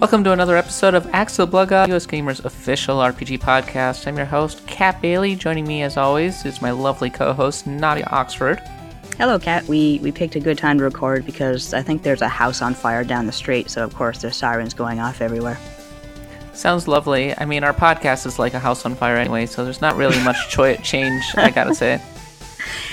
[0.00, 4.06] Welcome to another episode of Axel God, US Gamers official RPG podcast.
[4.06, 5.34] I'm your host, Kat Bailey.
[5.34, 8.60] Joining me, as always, is my lovely co-host, Nadia Oxford.
[9.16, 9.64] Hello, Kat.
[9.64, 12.74] We we picked a good time to record because I think there's a house on
[12.74, 15.58] fire down the street, so of course there's sirens going off everywhere.
[16.52, 17.36] Sounds lovely.
[17.36, 20.22] I mean, our podcast is like a house on fire anyway, so there's not really
[20.22, 22.00] much choi- change, I gotta say.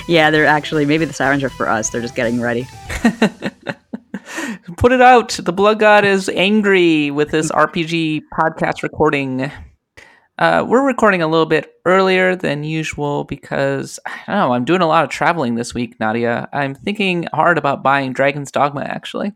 [0.08, 1.90] Yeah, they're actually maybe the sirens are for us.
[1.90, 2.68] They're just getting ready.
[4.78, 5.30] Put it out.
[5.30, 9.52] The Blood God is angry with this RPG podcast recording.
[10.38, 14.54] Uh, we're recording a little bit earlier than usual because I don't know.
[14.54, 16.50] I'm doing a lot of traveling this week, Nadia.
[16.52, 18.82] I'm thinking hard about buying Dragon's Dogma.
[18.82, 19.34] Actually,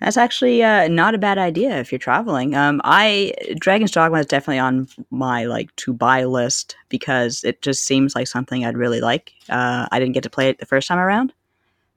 [0.00, 2.54] That's actually uh, not a bad idea if you're traveling.
[2.54, 7.84] Um, I Dragon's Dogma is definitely on my like to buy list because it just
[7.84, 9.32] seems like something I'd really like.
[9.48, 11.32] Uh, I didn't get to play it the first time around,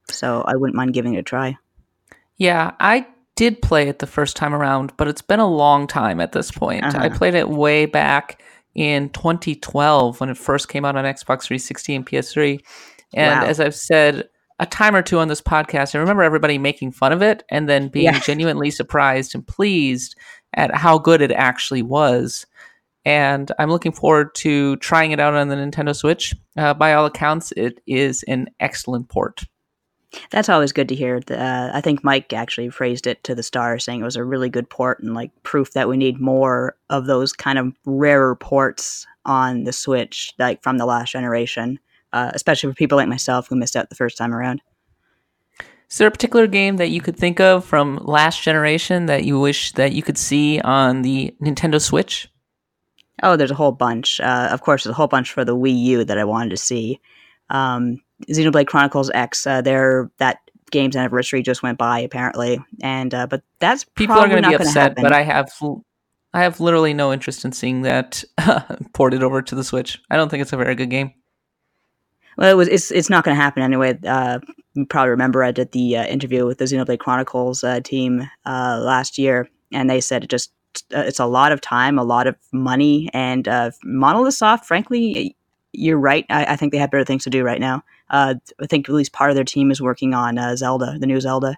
[0.08, 1.56] so I wouldn't mind giving it a try.
[2.40, 3.06] Yeah, I
[3.36, 6.50] did play it the first time around, but it's been a long time at this
[6.50, 6.82] point.
[6.84, 7.16] I Uh-huh.
[7.16, 8.42] played it way back
[8.74, 12.60] in 2012 when it first came out on Xbox 360 and PS3.
[13.14, 13.46] And Wow.
[13.46, 14.28] as I've said
[14.58, 17.68] a time or two on this podcast, I remember everybody making fun of it and
[17.68, 18.18] then being Yeah.
[18.20, 20.16] genuinely surprised and pleased
[20.54, 22.46] at how good it actually was.
[23.06, 26.34] And I'm looking forward to trying it out on the Nintendo Switch.
[26.56, 29.44] Uh, by all accounts, it is an excellent port.
[30.30, 31.20] That's always good to hear.
[31.30, 34.48] Uh, I think Mike actually phrased it to the stars, saying it was a really
[34.48, 39.06] good port and like proof that we need more of those kind of rarer ports
[39.24, 41.78] on the Switch, like from the last generation,
[42.12, 44.60] uh, especially for people like myself who missed out the first time around.
[45.90, 49.40] Is there a particular game that you could think of from last generation that you
[49.40, 52.28] wish that you could see on the Nintendo Switch?
[53.22, 54.20] Oh, there's a whole bunch.
[54.20, 56.56] Uh, of course, there's a whole bunch for the Wii U that I wanted to
[56.56, 57.00] see.
[57.50, 60.38] Um, Xenoblade Chronicles X, uh, their that
[60.70, 64.54] game's anniversary just went by apparently, and uh, but that's People are going to be
[64.54, 65.50] upset, but I have
[66.32, 68.22] I have literally no interest in seeing that
[68.92, 70.00] ported over to the Switch.
[70.10, 71.12] I don't think it's a very good game.
[72.36, 72.68] Well, it was.
[72.68, 73.98] It's it's not going to happen anyway.
[74.06, 74.38] Uh,
[74.74, 78.80] you probably remember I did the uh, interview with the Xenoblade Chronicles uh, team uh,
[78.82, 80.52] last year, and they said it just
[80.94, 84.64] uh, it's a lot of time, a lot of money, and uh, Monolith Soft.
[84.64, 85.36] Frankly,
[85.72, 86.24] you're right.
[86.30, 87.82] I, I think they have better things to do right now.
[88.08, 91.06] Uh, I think at least part of their team is working on uh, Zelda, the
[91.06, 91.56] new Zelda.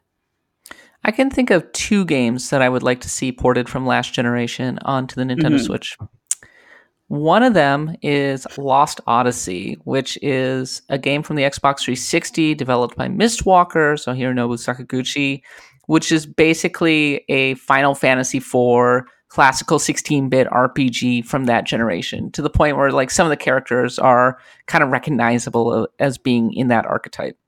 [1.05, 4.13] I can think of two games that I would like to see ported from last
[4.15, 5.65] generation onto the Nintendo Mhm.
[5.67, 5.97] Switch.
[7.09, 12.97] One of them is Lost Odyssey, which is a game from the Xbox 360 developed
[12.97, 15.43] by Mistwalker, so Hironobu Sakaguchi,
[15.89, 22.51] which is basically a Final Fantasy IV classical 16-bit RPG from that generation to the
[22.51, 26.85] point where like some of the characters are kind of recognizable as being in that
[26.85, 27.39] archetype.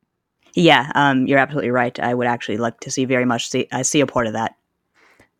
[0.54, 1.98] Yeah, um, you're absolutely right.
[2.00, 4.56] I would actually like to see very much see, I see a part of that.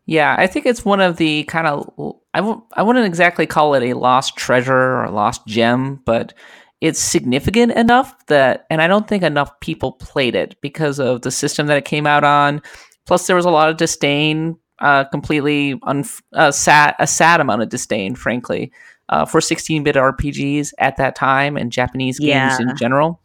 [0.05, 1.89] Yeah, I think it's one of the kind of
[2.35, 6.35] I w- I wouldn't exactly call it a lost treasure or a lost gem, but
[6.79, 11.31] it's significant enough that and I don't think enough people played it because of the
[11.31, 12.61] system that it came out on.
[13.07, 17.61] Plus there was a lot of disdain, uh, completely un- uh, sad, a sad amount
[17.61, 18.71] of disdain, frankly,
[19.09, 22.57] uh, for 16-bit RPGs at that time and Japanese games Yeah.
[22.61, 23.21] in general.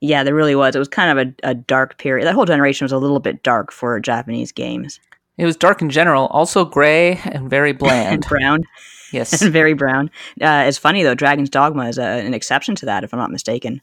[0.00, 0.76] Yeah, there really was.
[0.76, 2.26] It was kind of a, a dark period.
[2.26, 5.00] That whole generation was a little bit dark for Japanese games.
[5.38, 8.26] It was dark in general, also gray and very And bland.
[8.28, 8.64] brown.
[9.12, 9.40] yes.
[9.42, 10.10] and very brown.
[10.40, 11.14] Uh, it's funny though.
[11.14, 13.80] Dragon's Dogma is a, an exception to that, if I'm not mistaken.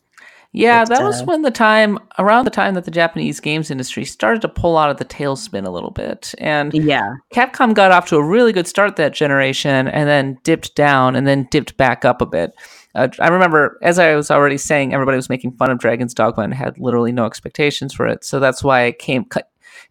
[0.53, 3.71] Yeah, It's, that was uh, when the time around the time that the Japanese games
[3.71, 6.35] industry started to pull out of the tailspin a little bit.
[6.39, 10.75] And Yeah, Capcom got off to a really good start that generation and then dipped
[10.75, 12.53] down and then dipped back up a bit.
[12.95, 16.43] Uh, I remember, as I was already saying, everybody was making fun of Dragon's Dogma
[16.43, 18.25] and had literally no expectations for it.
[18.25, 19.25] So that's why it came.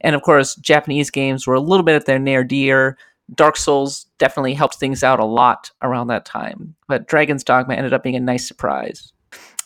[0.02, 2.98] And of course, Japanese games were a little bit at their near dear.
[3.34, 6.74] Dark Souls definitely helped things out a lot around that time.
[6.86, 9.12] But Dragon's Dogma ended up being a nice surprise.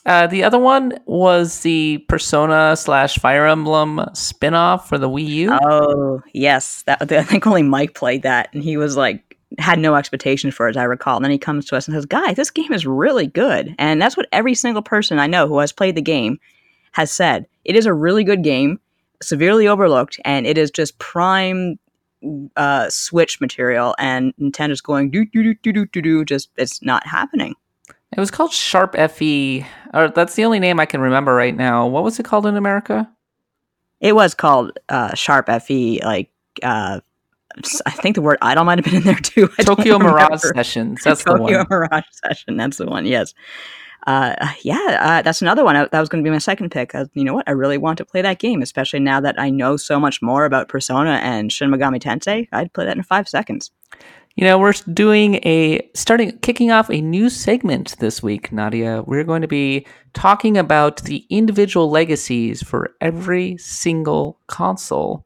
[0.07, 5.59] Uh, the other one was the Persona slash Fire Emblem spin-off for the Wii U.
[5.63, 9.95] Oh yes, that I think only Mike played that, and he was like had no
[9.95, 11.17] expectation for it, as I recall.
[11.17, 14.01] And then he comes to us and says, "Guys, this game is really good," and
[14.01, 16.39] that's what every single person I know who has played the game
[16.93, 17.47] has said.
[17.65, 18.79] It is a really good game,
[19.23, 21.79] severely overlooked, and it is just prime
[22.57, 23.95] uh, Switch material.
[23.99, 26.25] And Nintendo's going do do do do do do.
[26.27, 27.55] Just it's not happening.
[28.17, 31.87] It was called Sharp FE, or that's the only name I can remember right now.
[31.87, 33.11] What was it called in America?
[34.01, 36.31] It was called uh, Sharp FE, like.
[36.63, 37.01] Uh,
[37.87, 39.49] I think the word idol might have been in there too.
[39.59, 40.41] I Tokyo Mirage.
[40.41, 41.03] Sessions.
[41.05, 41.53] That's the one.
[41.53, 41.65] Tokyo.
[41.71, 42.57] Mirage Session.
[42.57, 43.07] That's the one.
[43.07, 43.33] Yes.
[44.07, 45.77] Uh, yeah, uh, that's another one.
[45.77, 46.95] I, that was going to be my second pick.
[46.95, 47.49] Uh, you know what?
[47.49, 50.45] I really want to play that game, especially now that I know so much more
[50.45, 52.49] about Persona and Shin Megami Tensei.
[52.53, 53.71] I'd play that in five seconds.
[54.37, 59.05] You know, we're doing a starting kicking off a new segment this week, Nadia.
[59.07, 65.25] We're going to be talking about the individual legacies for every single console,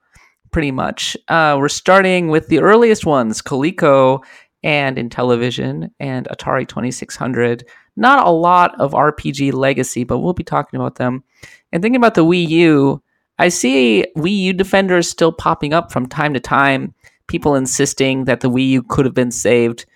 [0.50, 1.16] pretty much.
[1.28, 4.22] Uh, we're starting with the earliest ones, Coleco
[4.62, 7.64] and Intellivision and Atari 2600.
[7.96, 11.24] Not a lot of RPG legacy, but we'll be talking about them.
[11.72, 13.02] And thinking about the Wii U,
[13.38, 16.92] I see Wii U defenders still popping up from time to time
[17.28, 19.86] people insisting that the Wii U could have been saved.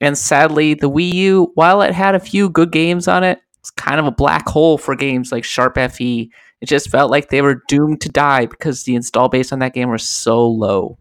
[0.00, 3.70] And sadly, the Wii U, while it had a few good games on it, it's
[3.70, 6.30] kind of a black hole for games like Sharp FE.
[6.60, 9.74] It just felt like they were doomed to die because the install base on that
[9.74, 10.98] game was so low.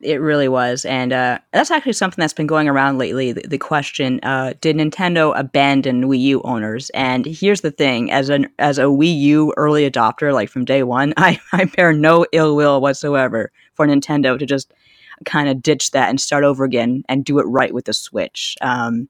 [0.00, 3.32] It really was, and uh, that's actually something that's been going around lately.
[3.32, 6.90] The, the question: uh, Did Nintendo abandon Wii U owners?
[6.90, 10.82] And here's the thing: as an as a Wii U early adopter, like from day
[10.82, 14.74] one, I, I bear no ill will whatsoever for Nintendo to just
[15.24, 18.56] kind of ditch that and start over again and do it right with the Switch.
[18.60, 19.08] Um,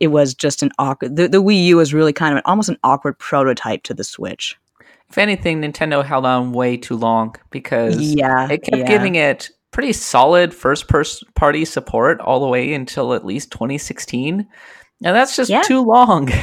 [0.00, 1.16] it was just an awkward.
[1.16, 4.04] The, the Wii U was really kind of an, almost an awkward prototype to the
[4.04, 4.56] Switch.
[5.08, 8.86] If anything, Nintendo held on way too long because Yeah, it kept yeah.
[8.88, 14.46] giving it pretty solid first pers- party support all the way until at least 2016.
[15.04, 15.62] And that's just Yeah.
[15.62, 16.30] too long.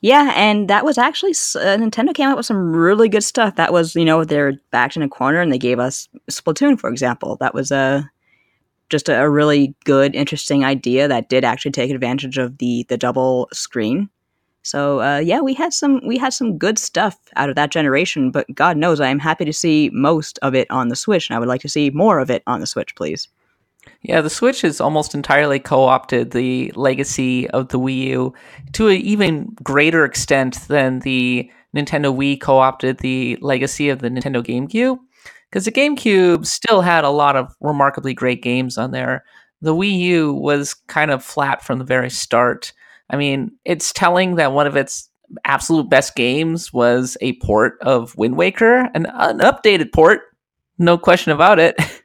[0.00, 3.56] Yeah, and that was actually uh, Nintendo came out with some really good stuff.
[3.56, 6.88] That was, you know, they're backed in a corner and they gave us Splatoon, for
[6.90, 7.36] example.
[7.36, 8.08] That was a
[8.90, 12.96] just a, a really good, interesting idea that did actually take advantage of the the
[12.98, 14.08] double screen.
[14.62, 18.30] So uh, yeah, we had some we had some good stuff out of that generation.
[18.30, 21.36] But God knows, I am happy to see most of it on the Switch, and
[21.36, 23.28] I would like to see more of it on the Switch, please.
[24.02, 28.34] Yeah, the Switch has almost entirely co opted the legacy of the Wii U
[28.72, 34.08] to an even greater extent than the Nintendo Wii co opted the legacy of the
[34.08, 34.98] Nintendo GameCube.
[35.50, 39.24] Because the GameCube still had a lot of remarkably great games on there.
[39.60, 42.72] The Wii U was kind of flat from the very start.
[43.10, 45.08] I mean, it's telling that one of its
[45.44, 50.22] absolute best games was a port of Wind Waker, an, an updated port,
[50.78, 51.76] no question about it.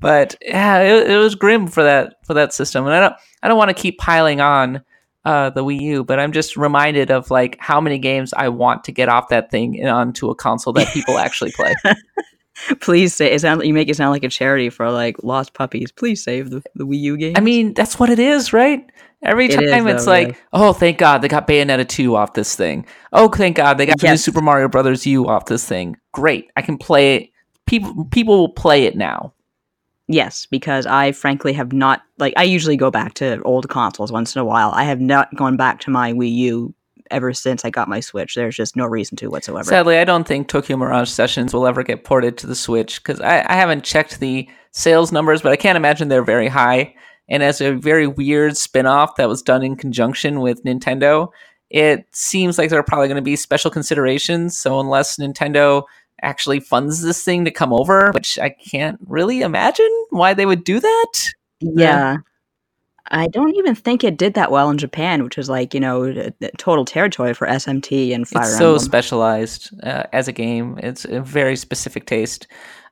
[0.00, 3.48] but yeah, it, it was grim for that for that system, and I don't I
[3.48, 4.82] don't want to keep piling on
[5.24, 8.84] uh, the Wii U, but I'm just reminded of like how many games I want
[8.84, 11.74] to get off that thing and onto a console that people actually play.
[12.80, 15.92] Please say it sound, you make it sound like a charity for like lost puppies.
[15.92, 17.34] Please save the, the Wii U game.
[17.36, 18.84] I mean, that's what it is, right?
[19.22, 20.34] Every It time is, it's though, like, yeah.
[20.52, 22.86] oh, thank God they got Bayonetta 2 off this thing.
[23.12, 24.22] Oh, thank God they got new Yes.
[24.24, 25.96] Super Mario Brothers U off this thing.
[26.12, 26.50] Great.
[26.56, 27.30] I can play it.
[27.66, 29.34] People people will play it now.
[30.08, 34.34] Yes, because I frankly have not like I usually go back to old consoles once
[34.34, 34.70] in a while.
[34.74, 36.74] I have not gone back to my Wii U
[37.10, 38.34] ever since I got my Switch.
[38.34, 39.64] There's just no reason to whatsoever.
[39.64, 43.20] Sadly, I don't think Tokyo Mirage Sessions will ever get ported to the Switch because
[43.20, 46.94] I, I haven't checked the sales numbers, but I can't imagine they're very high.
[47.28, 51.28] And as a very weird spin off that was done in conjunction with Nintendo,
[51.68, 54.56] it seems like there are probably going to be special considerations.
[54.56, 55.82] So, unless Nintendo
[56.22, 60.64] actually funds this thing to come over, which I can't really imagine why they would
[60.64, 61.12] do that.
[61.60, 62.16] yeah.
[63.10, 66.30] I don't even think it did that well in Japan, which is like, you know,
[66.58, 68.78] total territory for SMT and Fire it's so Emblem.
[68.84, 70.78] specialized uh, as a game.
[70.82, 72.46] It's a very specific taste.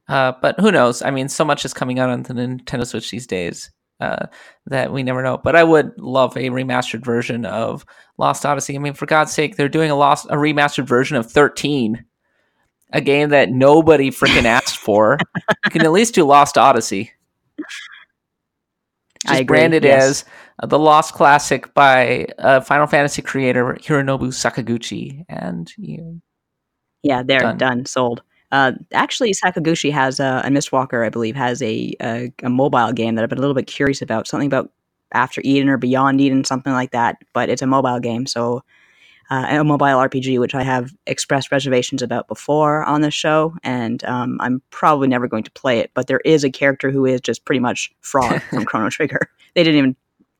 [0.08, 1.02] Uh, but who knows?
[1.02, 3.70] I mean, so much is coming out on the Nintendo Switch these days.
[4.00, 4.26] uh,
[4.66, 5.38] that we never know.
[5.38, 7.84] But I would love a remastered version of
[8.18, 8.74] Lost Odyssey.
[8.74, 12.04] I mean, for God's sake, they're doing a lost a remastered version of 13,
[12.92, 15.18] a game that nobody freaking asked for.
[15.64, 17.12] you can at least do Lost Odyssey.
[19.26, 20.02] I Just agree, branded yes.
[20.04, 20.24] as
[20.62, 26.20] uh, the Lost Classic by uh, Final Fantasy creator Hironobu Sakaguchi, and you,
[27.02, 27.58] Yeah, they're Done.
[27.58, 28.22] done, sold.
[28.52, 33.16] Uh, actually, Sakaguchi has a, and Mistwalker, I believe, has a, a a mobile game
[33.16, 34.28] that I've been a little bit curious about.
[34.28, 34.70] Something about
[35.12, 37.16] After Eden or Beyond Eden, something like that.
[37.32, 38.62] But it's a mobile game, so
[39.30, 44.04] uh, a mobile RPG, which I have expressed reservations about before on the show, and
[44.04, 45.90] um, I'm probably never going to play it.
[45.94, 49.20] But there is a character who is just pretty much Frog from Chrono Trigger.
[49.54, 49.96] They didn't even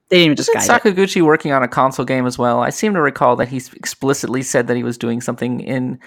[0.09, 0.83] they didn't even Isn't disguise it.
[0.83, 2.61] Sakaguchi working on a console game as well?
[2.61, 5.99] I seem to recall that he explicitly said that he was doing something in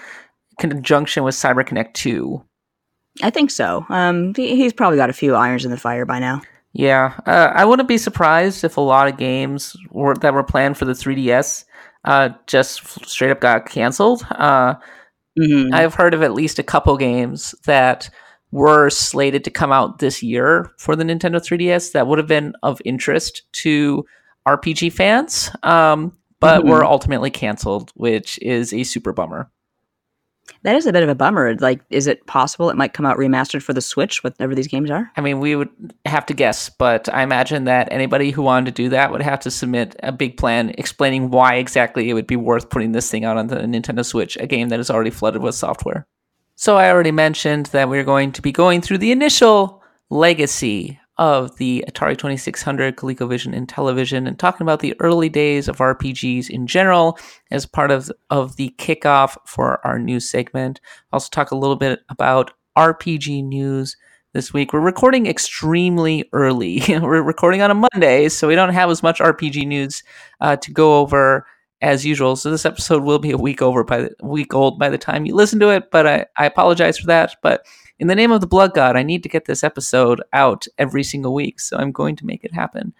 [0.58, 2.42] conjunction with CyberConnect 2.
[3.22, 3.84] I think so.
[3.90, 6.40] Um, he, he's probably got a few irons in the fire by now.
[6.72, 10.78] Yeah, uh, I wouldn't be surprised if a lot of games were, that were planned
[10.78, 11.64] for the 3DS
[12.04, 14.22] uh, just straight up got canceled.
[14.30, 14.74] Uh,
[15.38, 15.72] Mhm.
[15.72, 18.10] I've heard of at least a couple games that
[18.50, 22.54] were slated to come out this year for the Nintendo 3DS that would have been
[22.64, 24.04] of interest to
[24.48, 26.68] RPG fans, um, but Mhm.
[26.70, 29.48] were ultimately canceled, which is a super bummer.
[30.62, 31.54] That is a bit of a bummer.
[31.56, 34.90] Like, is it possible it might come out remastered for the Switch, whatever these games
[34.90, 35.10] are?
[35.16, 35.70] I mean, we would
[36.06, 39.40] have to guess, but I imagine that anybody who wanted to do that would have
[39.40, 43.24] to submit a big plan explaining why exactly it would be worth putting this thing
[43.24, 46.06] out on the Nintendo Switch, a game that is already flooded with software.
[46.56, 51.54] So I already mentioned that we're going to be going through the initial legacy of
[51.58, 57.18] the Atari 2600, ColecoVision, Intellivision, and talking about the early days of RPGs in general
[57.50, 60.80] as part of, of the kickoff for our new segment.
[61.12, 63.98] Also talk a little bit about RPG news
[64.32, 64.72] this week.
[64.72, 66.82] We're recording extremely early.
[66.88, 70.02] We're recording on a Monday, so we don't have as much RPG news
[70.40, 71.46] uh, to go over
[71.82, 72.34] as usual.
[72.34, 75.26] So this episode will be a week over by the week old by the time
[75.26, 75.90] you listen to it.
[75.90, 77.36] But I, I apologize for that.
[77.42, 77.66] But
[78.00, 81.04] in the name of the Blood God, I need to get this episode out every
[81.04, 82.94] single week, so I'm going to make it happen.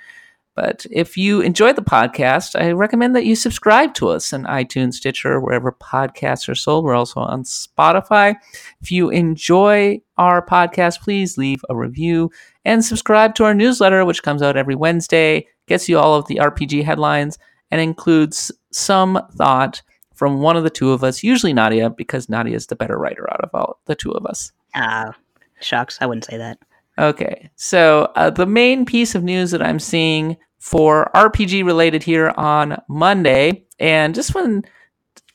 [0.55, 4.95] But if you enjoy the podcast, I recommend that you subscribe to us on iTunes,
[4.95, 6.85] Stitcher, wherever podcasts are sold.
[6.85, 8.35] We're also on Spotify.
[8.83, 12.31] If you enjoy our podcast, please leave a review
[12.67, 16.37] and subscribe to our newsletter, which comes out every Wednesday, gets you all of the
[16.37, 17.39] RPG headlines,
[17.71, 19.81] and includes some thought
[20.15, 23.27] from one of the two of us, usually Nadia, because Nadia is the better writer
[23.33, 24.53] out of all the two of us.
[24.75, 25.13] Ah,
[25.61, 26.59] shucks, I wouldn't say that.
[26.99, 32.35] Okay, so uh, the main piece of news that I'm seeing for RPG related here
[32.37, 34.65] on Monday, and this one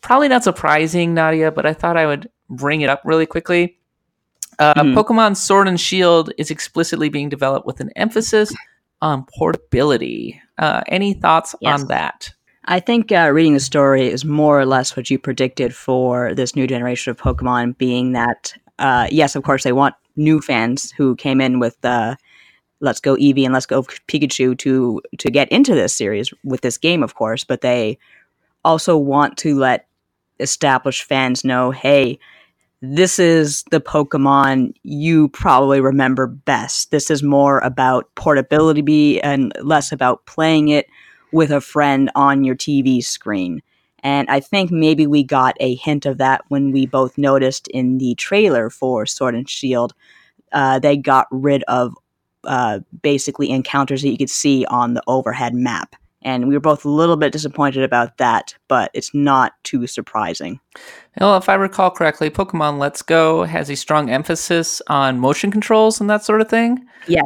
[0.02, 3.80] probably not surprising, Nadia, but I thought I would bring it up really quickly.
[4.60, 4.94] Uh, Mhm.
[4.94, 8.54] Pokemon Sword and Shield is explicitly being developed with an emphasis
[9.02, 10.40] on portability.
[10.60, 11.82] Uh, any thoughts Yes.
[11.82, 12.30] on that?
[12.66, 16.56] I think uh, reading the story is more or less what you predicted for this
[16.56, 21.16] new generation of Pokemon, being that, uh, yes, of course, they want new fans who
[21.16, 22.16] came in with uh,
[22.80, 26.78] Let's Go Eevee and Let's Go Pikachu to to get into this series with this
[26.78, 27.98] game, of course, but they
[28.64, 29.88] also want to let
[30.40, 32.20] established fans know, hey,
[32.82, 36.92] this is the Pokemon you probably remember best.
[36.92, 40.88] This is more about portability and less about playing it
[41.32, 43.62] with a friend on your TV screen.
[44.06, 47.98] And I think maybe we got a hint of that when we both noticed in
[47.98, 49.96] the trailer for Sword and Shield,
[50.52, 51.96] uh, they got rid of
[52.44, 55.96] uh, basically encounters that you could see on the overhead map.
[56.22, 60.60] And we were both a little bit disappointed about that, but it's not too surprising.
[61.20, 66.00] Well, if I recall correctly, Pokemon Let's Go has a strong emphasis on motion controls
[66.00, 66.86] and that sort of thing.
[67.08, 67.26] Yes,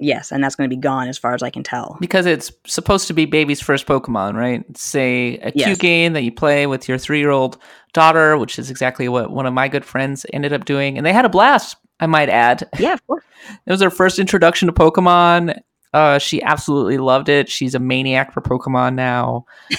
[0.00, 1.96] yes, and that's going to be gone as far as I can tell.
[2.00, 4.64] because it's supposed to be baby's first Pokemon, right?
[4.70, 5.66] It's a, a Yes.
[5.66, 7.58] cute game that you play with your three year old
[7.92, 10.96] daughter, which is exactly what one of my good friends ended up doing.
[10.96, 12.68] And they had a blast, I might add.
[12.78, 13.24] Yeah, of course.
[13.66, 15.58] It was her first introduction to Pokemon.
[15.92, 17.48] Uh, she absolutely loved it.
[17.48, 19.44] She's a maniac for Pokemon now.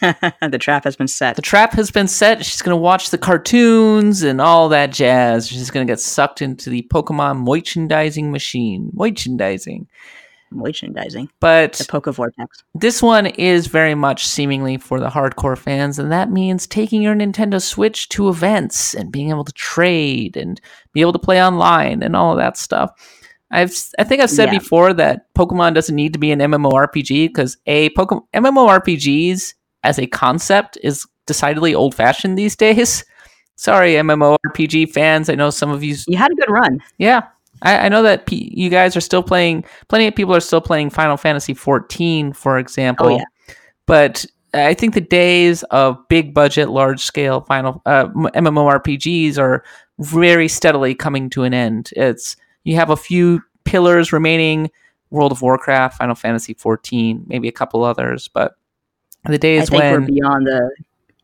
[0.50, 1.36] the trap has been set.
[1.36, 2.44] The trap has been set.
[2.44, 5.48] She's going to watch the cartoons and all that jazz.
[5.48, 8.90] She's going to get sucked into the Pokemon merchandising machine.
[8.94, 9.86] Merchandising.
[10.52, 11.30] Merchandising.
[11.38, 12.64] But The Poke Vortex.
[12.74, 17.14] this one is very much seemingly for the hardcore fans, and that means taking your
[17.14, 20.60] Nintendo Switch to events and being able to trade and
[20.92, 22.90] be able to play online and all of that stuff.
[23.52, 24.58] I've I think I've said Yeah.
[24.58, 29.54] before that Pokemon doesn't need to be an MMORPG because a Pokemon MMORPGs
[29.84, 33.04] as a concept is decidedly old fashioned these days.
[33.56, 35.28] Sorry, MMORPG fans.
[35.28, 36.80] I know some of you You had a good run.
[36.98, 37.22] yeah,
[37.62, 39.64] I, I know that p- you guys are still playing.
[39.88, 43.06] Plenty of people are still playing Final Fantasy 14, for example.
[43.06, 43.24] Oh, yeah.
[43.84, 49.62] But I think the days of big budget, large scale Final uh, MMORPGs are
[49.98, 51.90] very steadily coming to an end.
[51.96, 54.70] It's you have a few pillars remaining:
[55.10, 58.28] World of Warcraft, Final Fantasy 14, maybe a couple others.
[58.28, 58.54] But
[59.24, 60.70] the I days think when we're beyond the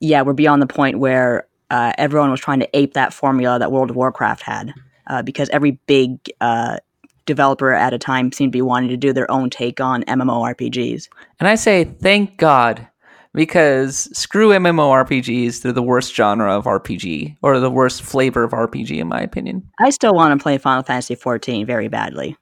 [0.00, 3.73] yeah we're beyond the point where uh, everyone was trying to ape that formula that
[3.73, 4.75] World of Warcraft had
[5.09, 6.79] uh, because every big uh,
[7.25, 11.09] developer at a time seemed to be wanting to do their own take on MMORPGs.
[11.41, 12.87] And I say thank God
[13.35, 18.99] because screw MMORPGs, they're the worst genre of RPG or the worst flavor of RPG
[18.99, 19.69] in my opinion.
[19.81, 22.37] I still want to play Final Fantasy XIV very badly.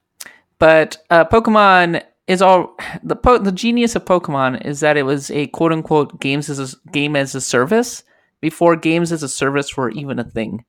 [0.59, 5.31] But uh, Pokemon is all the po- the genius of Pokemon is that it was
[5.31, 8.03] a quote unquote games as a game as a service
[8.41, 10.65] before games as a service were even a thing.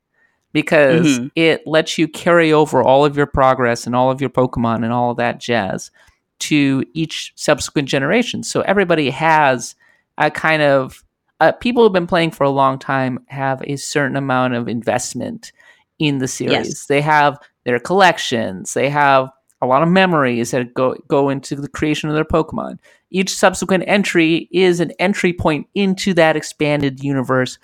[0.54, 1.32] Because Mhm.
[1.36, 4.94] it lets you carry over all of your progress and all of your Pokemon and
[4.94, 5.92] all of that jazz
[6.40, 8.42] to each subsequent generation.
[8.44, 9.76] So everybody has
[10.18, 11.04] a kind of
[11.42, 15.52] uh, people who've been playing for a long time have a certain amount of investment
[16.00, 16.54] in the series.
[16.54, 16.86] Yes.
[16.86, 18.74] They have their collections.
[18.74, 19.28] They have
[19.66, 22.80] a lot of memories that go go into the creation of their Pokemon.
[23.12, 27.58] Each subsequent entry is an entry point into that expanded universe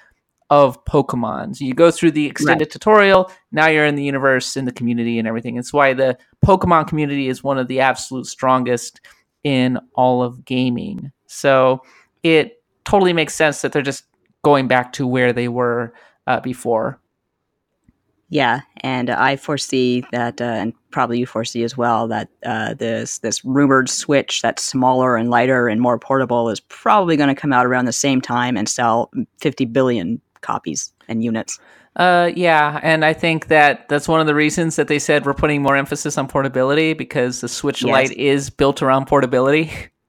[0.50, 1.56] of Pokemon.
[1.56, 5.18] So you go through the extended tutorial, now you're in the universe, in the community,
[5.18, 5.56] and everything.
[5.56, 9.00] It's why the Pokemon community is one of the absolute strongest
[9.46, 11.12] in all of gaming.
[11.28, 11.84] So
[12.24, 14.04] it totally makes sense that they're just
[14.44, 15.94] going back to where they were
[16.28, 17.00] uh, before.
[18.32, 23.20] Yeah, and I foresee that, uh, and probably you foresee as well, that uh, this
[23.20, 27.52] this rumored Switch that's smaller and lighter and more portable is probably going to come
[27.52, 29.12] out around the same time and sell
[29.42, 31.60] 50 billion copies and units.
[31.98, 35.34] Uh, yeah, and I think that that's one of the reasons that they said we're
[35.34, 37.92] putting more emphasis on portability because the Switch Yes.
[37.92, 39.72] Lite is built around portability.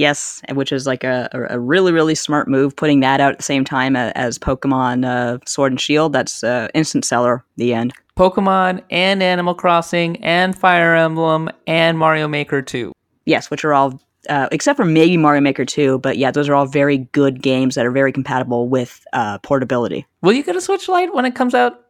[0.00, 2.74] Yes, which is like a, a really really smart move.
[2.74, 6.68] Putting that out at the same time as Pokemon uh, Sword and Shield, that's uh,
[6.72, 7.44] instant seller.
[7.56, 7.92] The end.
[8.16, 12.92] Pokemon and Animal Crossing and Fire Emblem and Mario Maker 2.
[13.26, 16.54] Yes, which are all uh, except for maybe Mario Maker 2, but yeah, those are
[16.54, 20.06] all very good games that are very compatible with uh, portability.
[20.22, 21.84] Will you get a Switch Lite when it comes out?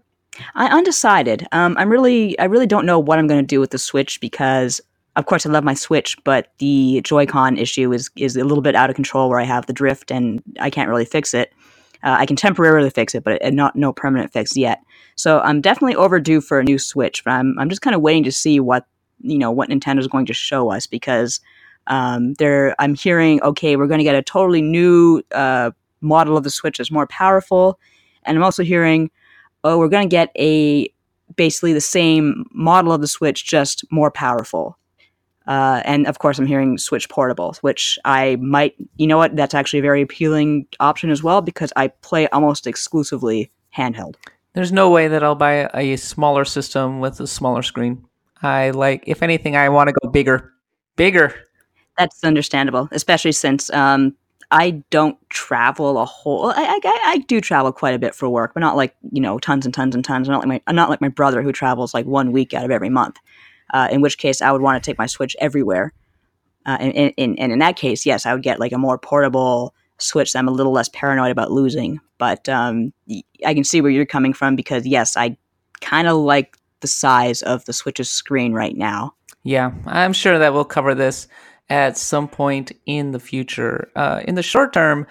[0.57, 1.47] I undecided.
[1.53, 4.21] Um, I'm really, I really don't know what I'm going to do with the Switch
[4.21, 4.81] because,
[5.17, 8.75] of course, I love my Switch, but the Joy-Con issue is is a little bit
[8.75, 9.29] out of control.
[9.29, 11.53] Where I have the drift and I can't really fix it.
[12.03, 14.81] Uh, I can temporarily fix it, but not no permanent fix yet.
[15.17, 17.25] So I'm definitely overdue for a new Switch.
[17.25, 18.87] But I'm I'm just kind of waiting to see what
[19.21, 21.41] you know what Nintendo's going to show us because
[21.89, 26.45] um, they're I'm hearing okay, we're going to get a totally new uh, model of
[26.45, 27.81] the Switch that's more powerful,
[28.25, 29.11] and I'm also hearing
[29.65, 30.89] oh, we're going to get a
[31.37, 34.79] basically the same model of the Switch, just more powerful.
[35.51, 39.53] Uh, and of course, I'm hearing Switch Portable, which I might, you know what, that's
[39.53, 44.15] actually a very appealing option as well because I play almost exclusively handheld.
[44.53, 48.07] There's no way that I'll buy a smaller system with a smaller screen.
[48.43, 50.53] I like, if anything, I want to go bigger.
[50.95, 51.35] Bigger.
[51.99, 54.15] That's understandable, especially since um,
[54.53, 56.51] I don't travel a whole.
[56.51, 59.41] I, I, I do travel quite a bit for work, but not like you know
[59.41, 60.29] tons and tons and tons.
[60.29, 62.65] I'm not like my I'm not like my brother who travels like one week out
[62.65, 63.19] of every month.
[63.73, 65.93] Uh, in which case, I would want to take my Switch everywhere.
[66.67, 69.75] Uh, and, and, and, in that case, yes, I would get like a more portable
[69.99, 72.01] Switch that I'm a little less paranoid about losing.
[72.19, 72.93] But um,
[73.47, 75.37] I can see where you're coming from because yes, I
[75.81, 79.15] kind of like the size of the Switch's screen right now.
[79.43, 81.29] Yeah, I'm sure that we'll cover this
[81.71, 83.91] at some point in the future.
[83.97, 85.07] Uh, in the short term,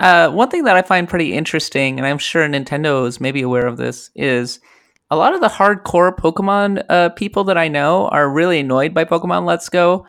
[0.00, 3.66] uh, one thing that I find pretty interesting, and I'm sure Nintendo is maybe aware
[3.66, 4.60] of this, is
[5.10, 9.04] a lot of the hardcore Pokemon uh, people that I know are really annoyed by
[9.04, 10.06] Pokemon Let's Go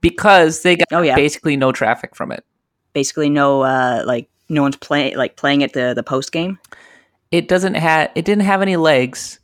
[0.00, 1.16] because they got Oh, yeah.
[1.16, 2.44] basically no traffic from it.
[2.92, 6.58] Basically, no uh, like no one's playing like playing it the the post game.
[7.30, 9.40] It doesn't have it didn't have any legs,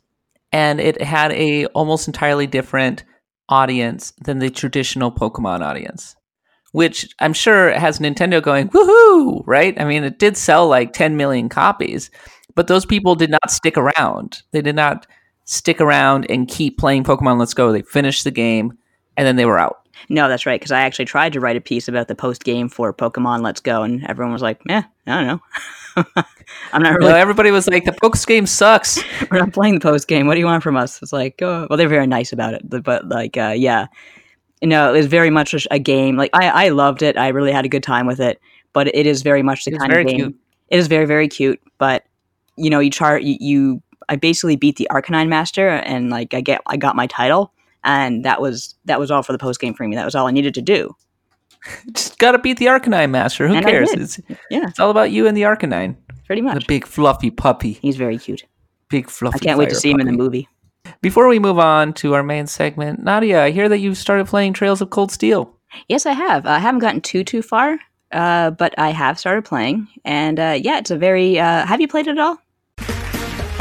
[0.51, 3.03] and it had a almost entirely different
[3.49, 6.15] audience than the traditional Pokemon audience.
[6.71, 9.79] Which I'm sure has Nintendo going, woohoo, right?
[9.79, 12.09] I mean, it did sell like 10 million copies,
[12.55, 14.41] but those people did not stick around.
[14.51, 15.07] They did not
[15.45, 17.71] stick around and keep playing Pokemon Let's Go.
[17.71, 18.77] They finished the game
[19.17, 19.79] and then they were out.
[20.09, 20.59] No, that's right.
[20.59, 23.61] Because I actually tried to write a piece about the post game for Pokemon Let's
[23.61, 26.03] Go, and everyone was like, "Eh, I don't know.
[26.73, 27.11] I'm not really.
[27.11, 28.99] know, everybody was like, the Pokes game sucks.
[29.31, 30.27] We're not playing the post game.
[30.27, 32.83] What do you want from us?" It's like, oh, well, they're very nice about it,
[32.83, 33.85] but- like, uh, yeah,
[34.61, 36.17] no, it was very much a- a game.
[36.17, 37.15] Like, I I loved it.
[37.17, 38.41] I really had a good time with it.
[38.73, 40.15] But it is very much the It kind of game.
[40.17, 40.35] cute.
[40.69, 41.61] It is very very cute.
[41.77, 42.03] But
[42.57, 46.41] you know, you chart you, you I basically beat the Arcanine Master, and like I
[46.41, 49.73] get I got my title, and that was that was all for the post game
[49.73, 49.95] for me.
[49.95, 50.95] That was all I needed to do.
[51.93, 53.47] Just gotta beat the Arcanine Master.
[53.47, 53.91] Who And cares?
[53.91, 55.95] It's, Yeah, it's all about you and the Arcanine.
[56.25, 56.59] pretty much.
[56.59, 57.73] The big fluffy puppy.
[57.73, 58.43] He's very cute.
[58.89, 59.35] Big fluffy.
[59.35, 60.47] I can't wait to see him in the movie.
[61.01, 64.51] Before we move on to our main segment, Nadia, I hear that you've started playing
[64.53, 65.55] Trails of Cold Steel.
[65.87, 66.45] Yes, I have.
[66.45, 67.79] I haven't gotten too too far,
[68.11, 71.39] uh, but I have started playing, and uh, yeah, it's a very.
[71.39, 72.37] Uh, have you played it at all?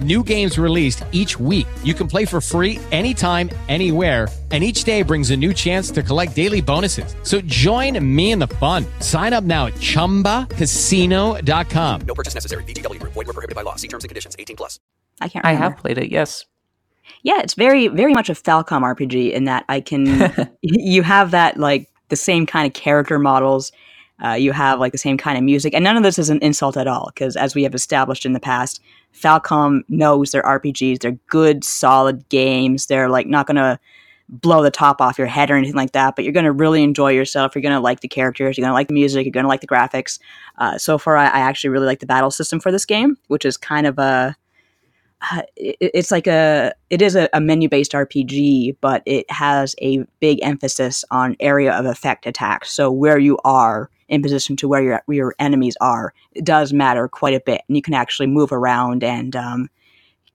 [0.00, 1.68] new games released each week.
[1.84, 4.26] You can play for free anytime, anywhere.
[4.50, 7.14] And each day brings a new chance to collect daily bonuses.
[7.22, 8.84] So join me in the fun.
[8.98, 12.00] Sign up now at chumbacasino.com.
[12.00, 12.64] No purchase necessary.
[12.64, 13.12] VGW Group.
[13.12, 13.76] Void where prohibited by law.
[13.76, 14.34] See terms and conditions.
[14.36, 14.80] 18 plus.
[15.20, 15.46] I can't.
[15.46, 16.46] I have played it, yes.
[17.22, 20.50] Yeah, it's very very much a Falcom RPG in that I can.
[20.62, 23.72] you have that like the same kind of character models.
[24.22, 26.38] Uh, you have like the same kind of music, and none of this is an
[26.40, 28.80] insult at all because, as we have established in the past,
[29.14, 31.00] Falcom knows their RPGs.
[31.00, 32.86] They're good, solid games.
[32.86, 33.78] They're like not gonna
[34.28, 37.10] blow the top off your head or anything like that, but you're gonna really enjoy
[37.12, 37.54] yourself.
[37.54, 38.56] You're gonna like the characters.
[38.56, 39.24] You're gonna like the music.
[39.24, 40.18] You're gonna like the graphics.
[40.58, 43.44] Uh, so far, I, I actually really like the battle system for this game, which
[43.44, 44.36] is kind of a
[45.30, 49.74] uh, it, it's like a it is a, a menu based RPG, but it has
[49.82, 52.72] a big emphasis on area of effect attacks.
[52.72, 57.08] So where you are in position to where your your enemies are, it does matter
[57.08, 59.70] quite a bit, and you can actually move around and um,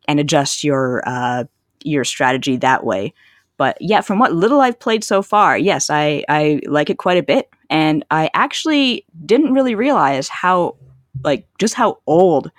[0.07, 1.43] and adjust your uh,
[1.83, 3.13] your strategy that way.
[3.57, 7.17] But yeah, from what little I've played so far, yes, I I like it quite
[7.17, 10.77] a bit, and I actually didn't really realize how
[11.23, 12.51] like just how old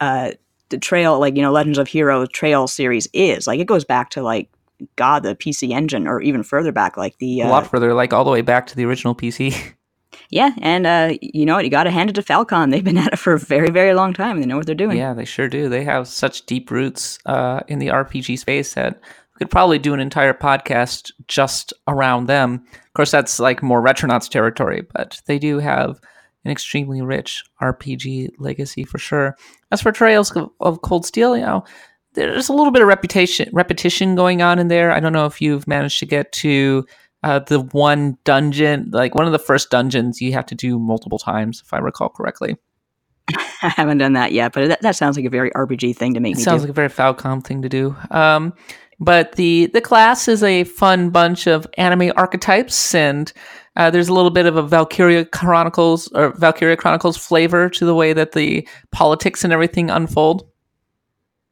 [0.00, 0.32] uh
[0.68, 4.10] the trail like you know legends of heroes trail series is like it goes back
[4.10, 4.50] to like
[4.96, 8.12] god the pc engine or even further back like the a uh, lot further, like
[8.12, 9.74] all the way back to the original PC.
[10.30, 13.12] yeah and uh you know what you gotta hand it to Falcom they've been at
[13.12, 15.48] it for a very very long time they know what they're doing yeah, they sure
[15.48, 15.68] do.
[15.68, 19.94] They have such deep roots uh, in the RPG space that we could probably do
[19.94, 22.64] an entire podcast just around them.
[22.72, 26.00] Of course, that's like more Retronauts territory, but they do have
[26.44, 29.36] an extremely rich RPG legacy for sure.
[29.70, 31.64] As for Trails of, of Cold Steel, you know,
[32.14, 34.90] there's a little bit of reputation repetition going on in there.
[34.90, 36.86] I don't know if you've managed to get to
[37.26, 41.18] uh, the one dungeon, like one of the first dungeons you have to do multiple
[41.18, 42.56] times, if I recall correctly.
[43.62, 46.20] i haven't done that yet but that, that sounds like a very rpg thing to
[46.20, 47.96] make It me sounds do like a very Falcom thing to do.
[48.12, 48.54] Um,
[48.98, 53.32] but the the class is a fun bunch of anime archetypes, and
[53.76, 57.94] uh, there's a little bit of a Valkyria Chronicles or Valkyria Chronicles flavor to the
[57.94, 60.48] way that the politics and everything unfold.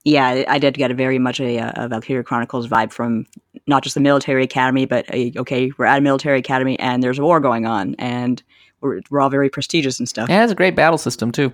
[0.05, 3.27] Yeah I- did get a very much a, a valkyria chronicles vibe from
[3.67, 7.19] not just the military academy but a, okay we're at a military academy and there's
[7.19, 8.43] a war going on and
[8.81, 11.53] we're, we're all very prestigious and stuff And it's a great battle system too.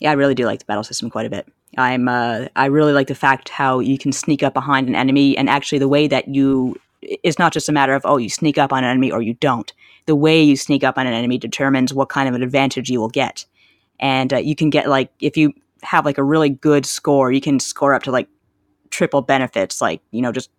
[0.00, 1.46] Yeah, I really do like the battle system quite a bit.
[1.76, 5.36] I'm uh, I really like the fact how you can sneak up behind an enemy,
[5.36, 8.56] and actually the way that you it's not just a matter of oh you sneak
[8.56, 9.72] up on an enemy or you don't.
[10.06, 12.98] The way you sneak up on an enemy determines what kind of an advantage you
[12.98, 13.44] will get,
[13.98, 17.40] and uh, you can get like if you have like a really good score, you
[17.40, 18.28] can score up to like
[18.90, 20.50] triple benefits, like you know just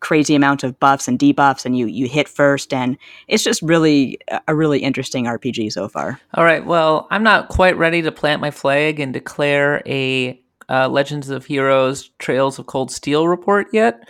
[0.00, 2.96] crazy amount of buffs and debuffs, and you you hit first, and
[3.28, 6.20] it's just really a really interesting RPG so far.
[6.34, 10.88] All right, well, I'm not quite ready to plant my flag and declare a uh,
[10.88, 14.08] Legends of Heroes Trails of Cold Steel report yet,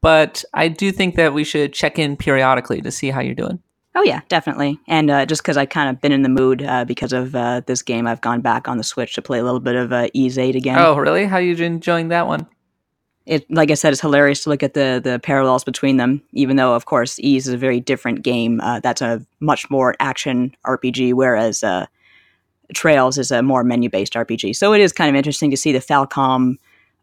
[0.00, 3.60] but I do think that we should check in periodically to see how you're doing.
[3.98, 4.78] Oh yeah, definitely.
[4.86, 7.62] And uh, just because I kind of been in the mood uh, because of uh,
[7.66, 10.06] this game, I've gone back on the Switch to play a little bit of uh,
[10.14, 10.78] Ys Eight again.
[10.78, 11.24] Oh, really?
[11.24, 12.46] How are you enjoying that one?
[13.26, 16.22] It, like I said, it's hilarious to look at the the parallels between them.
[16.30, 18.60] Even though, of course, Ys is a very different game.
[18.60, 21.86] Uh, that's a much more action RPG, whereas uh,
[22.74, 24.54] Trails is a more menu based RPG.
[24.54, 26.54] So it is kind of interesting to see the Falcom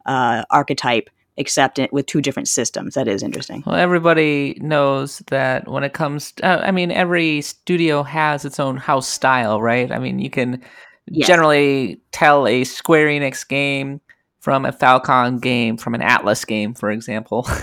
[0.06, 2.94] uh, archetype, except it with two different systems.
[2.96, 3.64] That is interesting.
[3.66, 8.78] Well, everybody knows that when it comes, uh, I mean, every studio has its own
[8.78, 9.92] house style, right?
[9.92, 10.62] I mean, you can
[11.08, 11.28] Yes.
[11.28, 14.02] generally tell a Square Enix game
[14.40, 17.48] from a Falcom game, from an Atlus game, for example.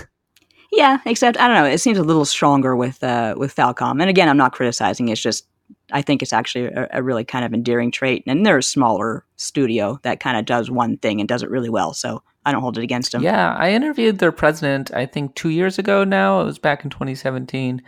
[0.75, 1.65] Yeah, except I don't know.
[1.65, 4.01] It seems a little stronger with uh, with Falcom.
[4.01, 5.09] And again, I'm not criticizing.
[5.09, 5.45] It's just
[5.91, 8.23] I think it's actually a, a really kind of endearing trait.
[8.25, 11.69] And they're a smaller studio that kind of does one thing and does it really
[11.69, 11.93] well.
[11.93, 13.23] So I don't hold it against them.
[13.23, 14.93] Yeah, I interviewed their president.
[14.93, 16.41] I think two years ago now.
[16.41, 17.81] It was back in 2017,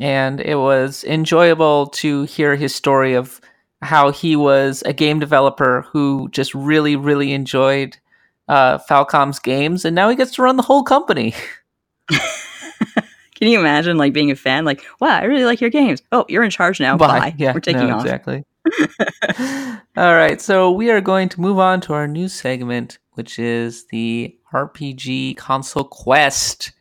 [0.00, 3.40] and it was enjoyable to hear his story of
[3.82, 7.96] how he was a game developer who just really, really enjoyed
[8.48, 11.34] uh, Falcom's games, and now he gets to run the whole company.
[13.34, 14.64] Can you imagine like being a fan?
[14.64, 16.02] Like, wow, I really like your games.
[16.12, 16.96] Oh, you're in charge now.
[16.96, 17.34] Bye.
[17.36, 18.04] Yeah, We're taking no, off.
[18.04, 18.44] Exactly.
[19.96, 23.86] All right, so we are going to move on to our new segment, which is
[23.86, 26.72] the RPG console quest,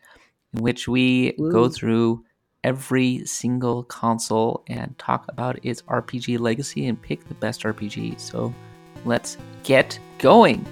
[0.53, 2.23] in which we go through
[2.63, 8.19] every single console and talk about its RPG legacy and pick the best RPG.
[8.19, 8.53] So
[9.05, 10.65] let's get going.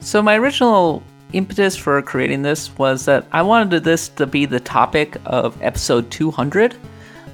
[0.00, 1.02] So my original
[1.34, 6.10] impetus for creating this was that I wanted this to be the topic of episode
[6.10, 6.74] 200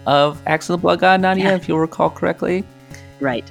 [0.06, 1.54] of Axe of the Blood God, Nadia, Yeah.
[1.54, 2.64] if you'll recall correctly.
[3.20, 3.44] Right.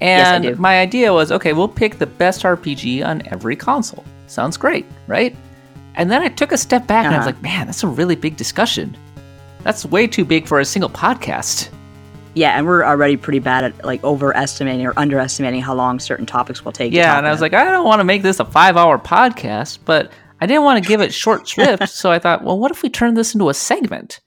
[0.00, 0.54] Yes, I And do.
[0.56, 4.04] my idea was, okay, we'll pick the best RPG on every console.
[4.26, 5.34] Sounds great, right?
[5.96, 7.34] And then I took a step back and I was Uh-huh.
[7.36, 8.96] like, man, that's a really big discussion.
[9.62, 11.68] That's way too big for a single podcast.
[12.34, 16.64] Yeah, and we're already pretty bad at like overestimating or underestimating how long certain topics
[16.64, 16.90] will take.
[16.92, 18.98] to Yeah, and I was like, I don't want to make this a five hour
[18.98, 21.88] podcast, but I didn't want to give it short shrift.
[21.88, 24.20] so I thought, well, what if we turn this into a segment?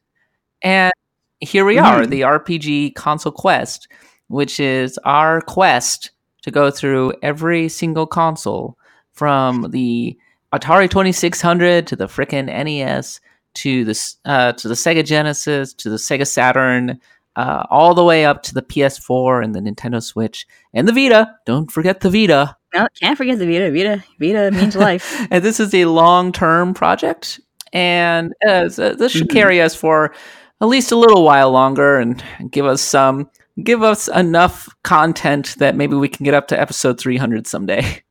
[0.62, 0.92] And
[1.40, 2.10] here we are, Mhm.
[2.10, 3.88] the RPG console quest,
[4.28, 6.12] which is our quest
[6.44, 8.78] to go through every single console
[9.14, 10.18] from the
[10.54, 13.20] Atari 2600 to the frickin' NES
[13.56, 17.00] to the uh, to the Sega Genesis to the Sega Saturn,
[17.38, 21.34] uh, all the way up to the PS4 and the Nintendo Switch and the Vita.
[21.46, 22.58] Don't forget the Vita.
[22.74, 23.72] no, can't forget the Vita.
[23.72, 25.26] Vita, Vita means life.
[25.32, 27.40] and this is a long term project,
[27.74, 29.34] and uh, so this should Mhm.
[29.34, 30.14] carry us for
[30.60, 32.22] at least a little while longer and
[32.52, 33.30] give us some
[33.64, 38.02] give us enough content that maybe we can get up to episode 300 someday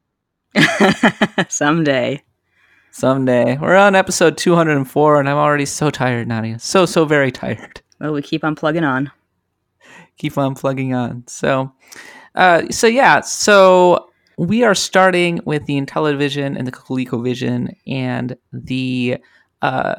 [1.49, 2.23] Someday.
[2.91, 7.81] someday we're on episode 204 and i'm already so tired nadia so so very tired
[8.01, 9.11] Well, we keep on plugging on.
[10.19, 11.25] keep on plugging on.
[11.27, 11.73] So,
[12.35, 19.19] uh, so yeah, so we are starting with the Intellivision and the ColecoVision and the
[19.63, 19.97] uh,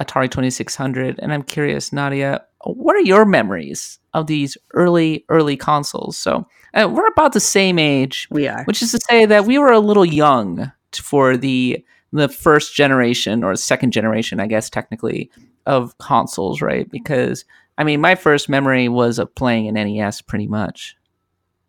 [0.00, 1.18] Atari Twenty Six Hundred.
[1.20, 6.16] And I'm curious, Nadia, what are your memories of these early early consoles?
[6.16, 8.64] So uh, we're about the same age, We are.
[8.64, 13.42] which is to say that we were a little young for the the first generation
[13.42, 15.30] or second generation, I guess technically,
[15.66, 16.90] of consoles, right?
[16.90, 17.44] Because
[17.76, 20.96] I mean, my first memory was of playing an NES, pretty much.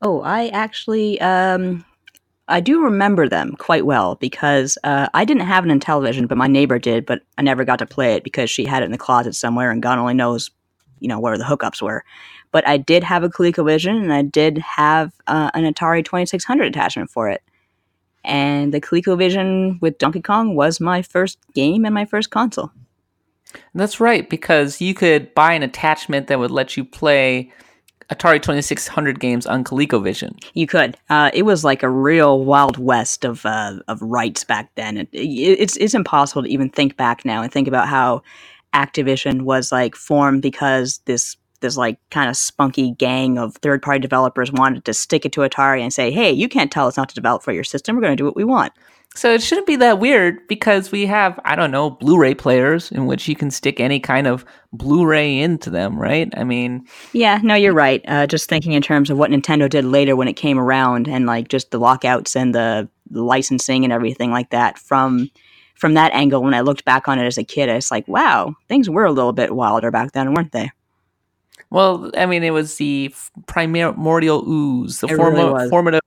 [0.01, 1.84] Oh, I actually, um,
[2.47, 6.47] I do remember them quite well because uh, I didn't have an Intellivision, but my
[6.47, 7.05] neighbor did.
[7.05, 9.71] But I never got to play it because she had it in the closet somewhere,
[9.71, 10.51] and God only knows,
[10.99, 12.03] you know, where the hookups were.
[12.51, 16.43] But I did have a ColecoVision, and I did have uh, an Atari Twenty Six
[16.43, 17.41] Hundred attachment for it.
[18.23, 22.71] And the ColecoVision with Donkey Kong was my first game and my first console.
[23.74, 27.52] That's right, because you could buy an attachment that would let you play
[28.12, 30.44] Atari 2600 games on ColecoVision.
[30.54, 30.96] You could.
[31.10, 34.98] Uh, it was like a real wild west of uh, of rights back then.
[34.98, 38.22] It, it- it's it's impossible to even think back now and think about how
[38.74, 44.00] Activision was like formed because this this like kind of spunky gang of third party
[44.00, 47.10] developers wanted to stick it to Atari and say, "Hey, you can't tell us not
[47.10, 47.96] to develop for your system.
[47.96, 48.74] We're going to do what we want."
[49.15, 52.91] So it shouldn't be that weird because we have, I don't know, Blu ray players
[52.91, 56.32] in which you can stick any kind of Blu ray into them, right?
[56.36, 58.04] I mean, Yeah, no, you're right.
[58.08, 61.25] Uh, just thinking in terms of what Nintendo did later when it came around, and
[61.25, 64.80] like just the lockouts and the, licensing and everything like that.
[64.80, 65.30] From
[65.75, 68.56] from that angle, when I looked back on it as a kid, it's like, wow,
[68.67, 70.71] things were a little bit wilder back then, weren't they?
[71.69, 73.13] Well, I mean, it was the
[73.47, 76.01] primordial ooze, the form- really formative,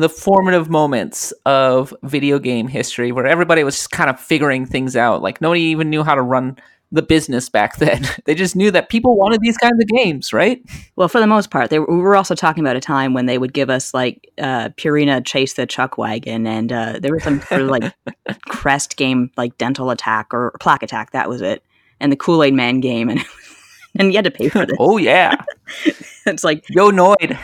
[0.00, 4.96] the formative moments of video game history, where everybody was just kind of figuring things
[4.96, 5.22] out.
[5.22, 6.56] Like nobody even knew how to run
[6.92, 8.04] the business back then.
[8.24, 10.62] they just knew that people wanted these kinds of games, right?
[10.96, 13.26] Well, for the most part, they were, we were also talking about a time when
[13.26, 17.22] they would give us like uh, Purina Chase the Chuck Wagon, and uh, there was
[17.22, 17.94] some sort of like
[18.48, 21.12] Crest game, like Dental Attack or Plaque Attack.
[21.12, 21.64] That was it,
[22.00, 23.24] and the Kool Aid Man game, and
[23.98, 24.76] and you had to pay for this.
[24.78, 25.36] oh yeah,
[26.26, 27.38] It's like yo Noid.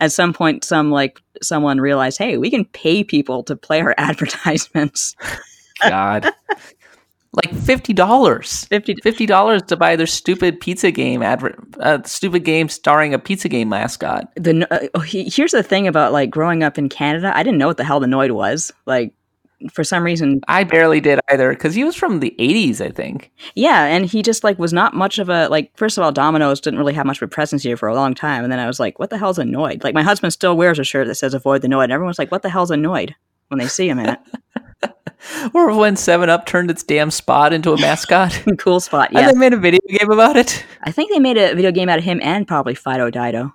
[0.00, 3.94] at some point, some like someone realized, hey, we can pay people to play our
[3.98, 5.14] advertisements.
[5.82, 6.28] God.
[7.32, 8.64] like fifty dollars.
[8.66, 13.18] 50 Fifty dollars to buy their stupid pizza game advert, uh, stupid game starring a
[13.18, 14.28] pizza game mascot.
[14.34, 17.30] the uh, oh, here's the thing about like growing up in Canada.
[17.36, 18.72] I didn't know what the hell the Noid was.
[18.86, 19.12] Like
[19.72, 23.32] for some reason, I barely did either because he was from the '80s, I think.
[23.54, 25.76] yeah, and he just like was not much of a like.
[25.76, 28.14] First of all, Domino's didn't really have much of a presence here for a long
[28.14, 29.82] time, and then I was like, "What the hell's annoyed?
[29.84, 32.30] Like my husband still wears a shirt that says "Avoid the Noid," and everyone's like,
[32.30, 33.14] "What the hell's annoyed
[33.48, 34.18] when they see him in it.
[35.52, 38.40] Or when Seven Up turned its damn spot into a mascot.
[38.58, 39.08] cool spot.
[39.08, 40.64] And Yeah, they made a video game about it.
[40.84, 43.52] I think they made a video game out of him and probably Fido Dido.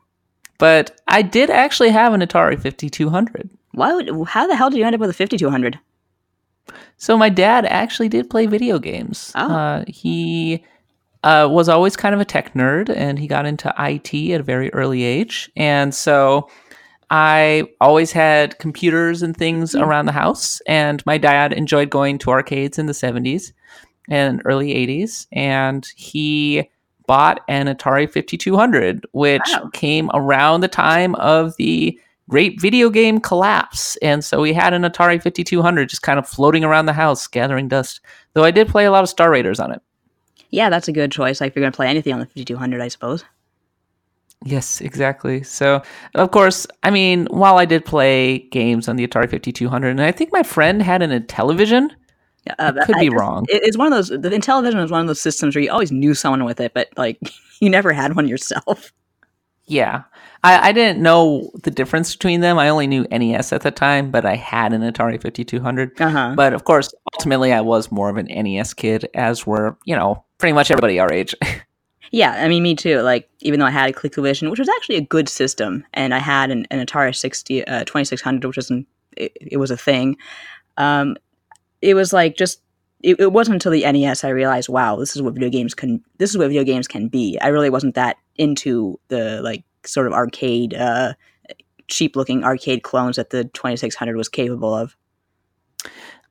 [0.58, 3.50] But I did actually have an Atari 5200.
[3.72, 4.28] Why would?
[4.28, 5.80] How the hell did you end up with a 5200?
[6.98, 9.32] So my dad actually did play video games.
[9.36, 9.54] Oh.
[9.54, 10.64] Uh, he
[11.24, 14.44] uh, was always kind of a tech nerd, and he got into IT at a
[14.44, 15.52] very early age.
[15.56, 16.50] And so
[17.10, 20.62] I always had computers and things around the house.
[20.68, 23.52] And my dad enjoyed going to arcades in the 70s
[24.10, 25.28] and early 80s.
[25.32, 26.70] And he
[27.06, 29.70] bought an Atari 5200, which Wow.
[29.74, 32.00] came around the time of the
[32.30, 33.96] great video game collapse.
[33.98, 37.68] And so we had an Atari 5200 just kind of floating around the house, gathering
[37.68, 38.02] dust.
[38.34, 39.82] Though I did play a lot of Star Raiders on it.
[40.50, 41.42] Yeah, that's a good choice.
[41.42, 43.24] Like if you're gonna play anything on the 5200, I suppose.
[44.46, 45.42] Yes, exactly.
[45.44, 45.82] So,
[46.16, 50.12] of course, I mean, while I did play games on the Atari 5200, and I
[50.12, 51.92] think my friend had an, Intellivision.
[52.60, 53.46] Uh, I could be just- wrong.
[53.48, 54.10] It's one of those.
[54.10, 56.90] The Intellivision was one of those systems where you always knew someone with it, but
[56.98, 57.20] like
[57.62, 58.92] you never had one yourself.
[59.66, 60.04] Yeah.
[60.44, 62.60] I, I didn't know the difference between them.
[62.60, 66.02] I only knew NES at the time, but I had an Atari 5200.
[66.02, 66.34] Uh-huh.
[66.36, 70.24] But of course, ultimately, I was more of an NES kid, as were, you know,
[70.38, 71.34] pretty much everybody our age.
[72.14, 73.02] Yeah, I mean, me too.
[73.02, 76.20] Like, even though I had a ColecoVision, which was actually a good system, and I
[76.20, 80.18] had an, an Atari 60, uh, 2600, which wasn't, it, it was a thing.
[80.78, 81.18] Um,
[81.82, 82.62] it was like just,
[83.02, 86.04] it, it wasn't until the NES I realized, wow, this is what video games can,
[86.20, 87.40] this is what video games can be.
[87.42, 91.14] I really wasn't that into the like sort of arcade, uh,
[91.88, 94.96] cheap looking arcade clones that the 2600 was capable of.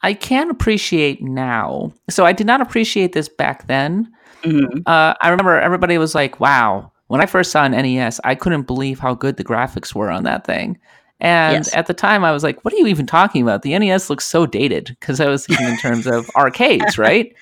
[0.02, 1.92] I can appreciate now.
[2.10, 4.10] So I did not appreciate this back then.
[4.42, 4.82] Mhm.
[4.86, 6.90] Uh, I remember everybody was like, wow.
[7.06, 10.24] When I first saw an NES, I couldn't believe how good the graphics were on
[10.24, 10.78] that thing.
[11.20, 11.74] And Yes.
[11.76, 13.62] at the time, I was like, what are you even talking about?
[13.62, 17.32] The NES looks so dated because I was thinking in terms of arcades, right?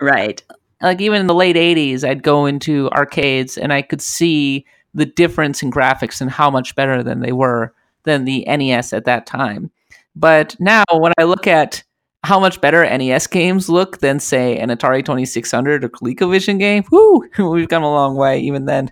[0.00, 0.42] Right.
[0.82, 5.06] like even in the late 80s i'd go into arcades and i could see the
[5.06, 9.26] difference in graphics and how much better than they were than the nes at that
[9.26, 9.70] time
[10.16, 11.82] but now when i look at
[12.24, 17.28] how much better nes games look than say an atari 2600 or ColecoVision game whoo
[17.50, 18.90] we've come a long way even then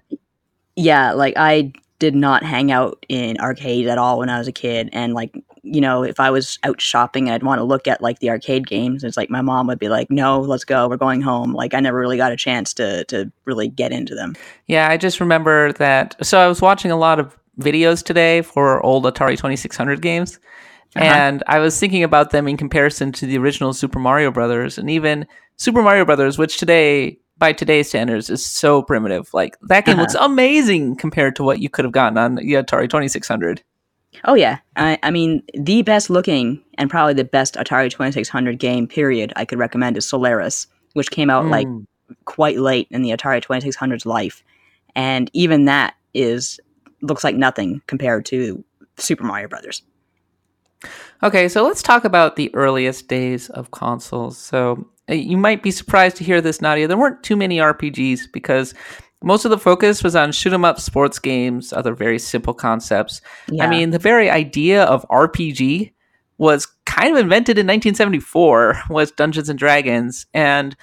[0.76, 4.52] yeah, like I did not hang out in arcades at all when I was a
[4.52, 4.90] kid.
[4.92, 8.18] And like, you know, if I was out shopping, I'd want to look at like
[8.18, 9.02] the arcade games.
[9.02, 10.88] It's like my mom would be like, "No, let's go.
[10.88, 14.14] We're going home." Like I never really got a chance to to really get into
[14.14, 14.34] them.
[14.66, 16.16] Yeah, I just remember that.
[16.24, 20.38] So I was watching a lot of videos today for old Atari 2600 games,
[20.96, 21.04] uh-huh.
[21.04, 24.90] and I was thinking about them in comparison to the original Super Mario Brothers, and
[24.90, 29.32] even Super Mario Brothers, which today, by today's standards, is so primitive.
[29.32, 30.02] Like that game uh-huh.
[30.02, 33.62] looks amazing compared to what you could have gotten on the Atari 2600.
[34.24, 38.28] Oh yeah, I, I mean the best looking and probably the best Atari Twenty Six
[38.28, 41.66] Hundred game period I could recommend is Solaris, which came out like
[42.24, 44.42] quite late in the Atari Twenty Six Hundred's life,
[44.94, 46.60] and even that is
[47.02, 48.64] looks like nothing compared to
[48.96, 49.82] Super Mario Brothers.
[51.22, 54.36] Okay, so let's talk about the earliest days of consoles.
[54.36, 56.86] So uh, you might be surprised to hear this, Nadia.
[56.88, 58.74] There weren't too many RPGs because
[59.24, 63.20] most of the focus was on shoot 'em up sports games, other very simple concepts.
[63.50, 63.64] Yeah.
[63.64, 65.92] I mean, the very idea of RPG
[66.38, 70.76] was kind of invented in 1974 was Dungeons and Dragons and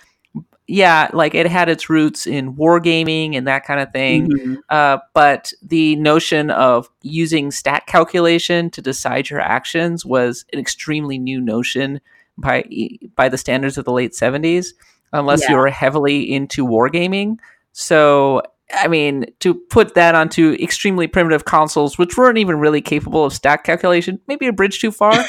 [0.67, 4.29] yeah, like it had its roots in wargaming and that kind of thing.
[4.29, 4.57] Mhm.
[4.69, 11.17] Uh, but the notion of using stat calculation to decide your actions was an extremely
[11.17, 11.99] new notion
[12.37, 12.63] by
[13.17, 14.73] by the standards of the late 70s,
[15.11, 15.61] unless you Yeah.
[15.61, 17.37] were heavily into wargaming.
[17.73, 18.41] So,
[18.73, 23.33] I mean, to put that onto extremely primitive consoles, which weren't even really capable of
[23.33, 25.13] stat calculation, maybe a bridge too far.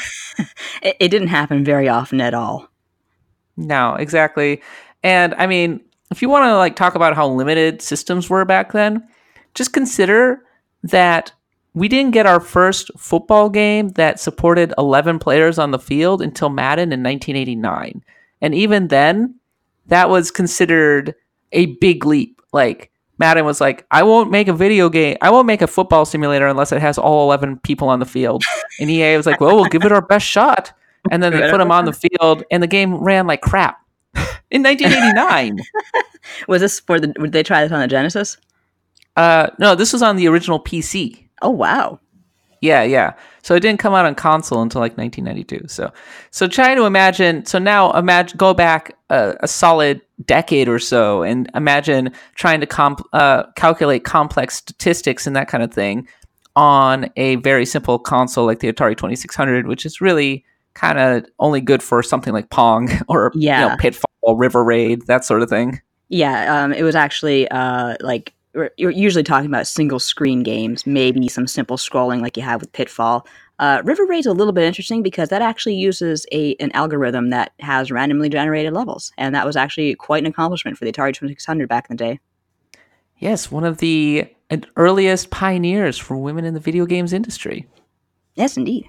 [0.81, 2.67] It, it didn't happen very often at all.
[3.55, 4.63] No, exactly.
[5.03, 5.79] And I mean,
[6.09, 9.07] if you want to like talk about how limited systems were back then,
[9.53, 10.41] just consider
[10.81, 11.31] that
[11.73, 16.49] we didn't get our first football game that supported 11 players on the field until
[16.49, 18.03] Madden in 1989.
[18.41, 19.35] And even then,
[19.87, 21.15] that was considered
[21.53, 22.41] a big leap.
[22.51, 25.17] Like Madden was like, I won't make a video game.
[25.21, 28.43] I won't make a football simulator unless it has all 11 people on the field.
[28.79, 30.73] And EA was like, well, we'll give it our best shot.
[31.11, 33.77] And then they put them on the field, and the game ran like crap.
[34.51, 35.59] in 1989.
[36.47, 37.07] Was this for the?
[37.07, 38.37] Did they try this on the Genesis?
[39.15, 41.27] uh, no, this was on the original PC.
[41.41, 41.99] Oh wow!
[42.61, 43.13] Yeah, yeah.
[43.43, 45.67] So it didn't come out on console until like 1992.
[45.67, 45.91] So,
[46.31, 47.45] so try to imagine.
[47.45, 52.65] So now imagine go back a, a solid decade or so, and imagine trying to
[52.65, 56.07] comp, uh, calculate complex statistics and that kind of thing
[56.55, 61.61] on a very simple console like the Atari 2600, which is really kind of only
[61.61, 65.81] good for something like Pong or you know, Pitfall, River Raid, that sort of thing.
[66.07, 68.33] Yeah, um, it was actually uh, like
[68.77, 72.71] you're usually talking about single screen games, maybe some simple scrolling like you have with
[72.71, 73.25] Pitfall.
[73.59, 77.53] Uh, River Raid's a little bit interesting because that actually uses a an algorithm that
[77.59, 81.67] has randomly generated levels, and that was actually quite an accomplishment for the Atari 2600
[81.67, 82.19] back in the day.
[83.17, 84.27] Yes, one of the
[84.75, 87.67] earliest pioneers for women in the video games industry.
[88.35, 88.85] Yes, indeed.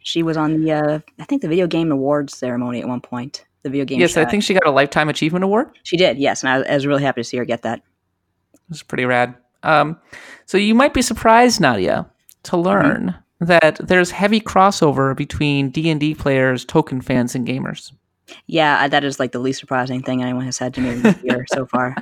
[0.00, 3.46] She was on the uh, I think the Video Game Awards ceremony at one point.
[3.62, 3.98] The video game.
[3.98, 5.70] yes, I think she got a lifetime achievement award.
[5.84, 6.18] she did.
[6.18, 7.80] Yes, and I was really happy to see her get that.
[8.70, 9.34] It's pretty rad.
[9.62, 9.98] Um,
[10.46, 12.06] so you might be surprised, Nadia,
[12.44, 17.92] to learn that there's heavy crossover between D and D players, Tolkien fans, and gamers.
[18.46, 21.44] Yeah, that is like the least surprising thing anyone has said to me this year
[21.52, 21.96] so far.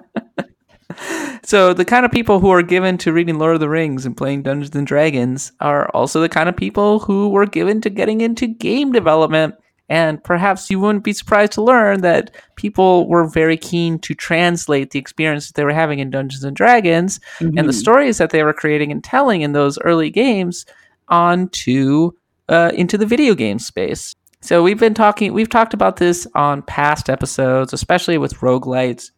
[1.44, 4.16] So the kind of people who are given to reading Lord of the Rings and
[4.16, 8.20] playing Dungeons and Dragons are also the kind of people who were given to getting
[8.20, 9.56] into game development.
[9.92, 14.90] And perhaps you wouldn't be surprised to learn that people were very keen to translate
[14.92, 17.74] the experience that they were having in Dungeons and Dragons and the Mhm.
[17.74, 20.64] stories that they were creating and telling in those early games
[21.08, 22.12] onto
[22.48, 24.14] uh, into the video game space.
[24.40, 29.10] So we've been talking we've talked about this on past episodes, especially with roguelites.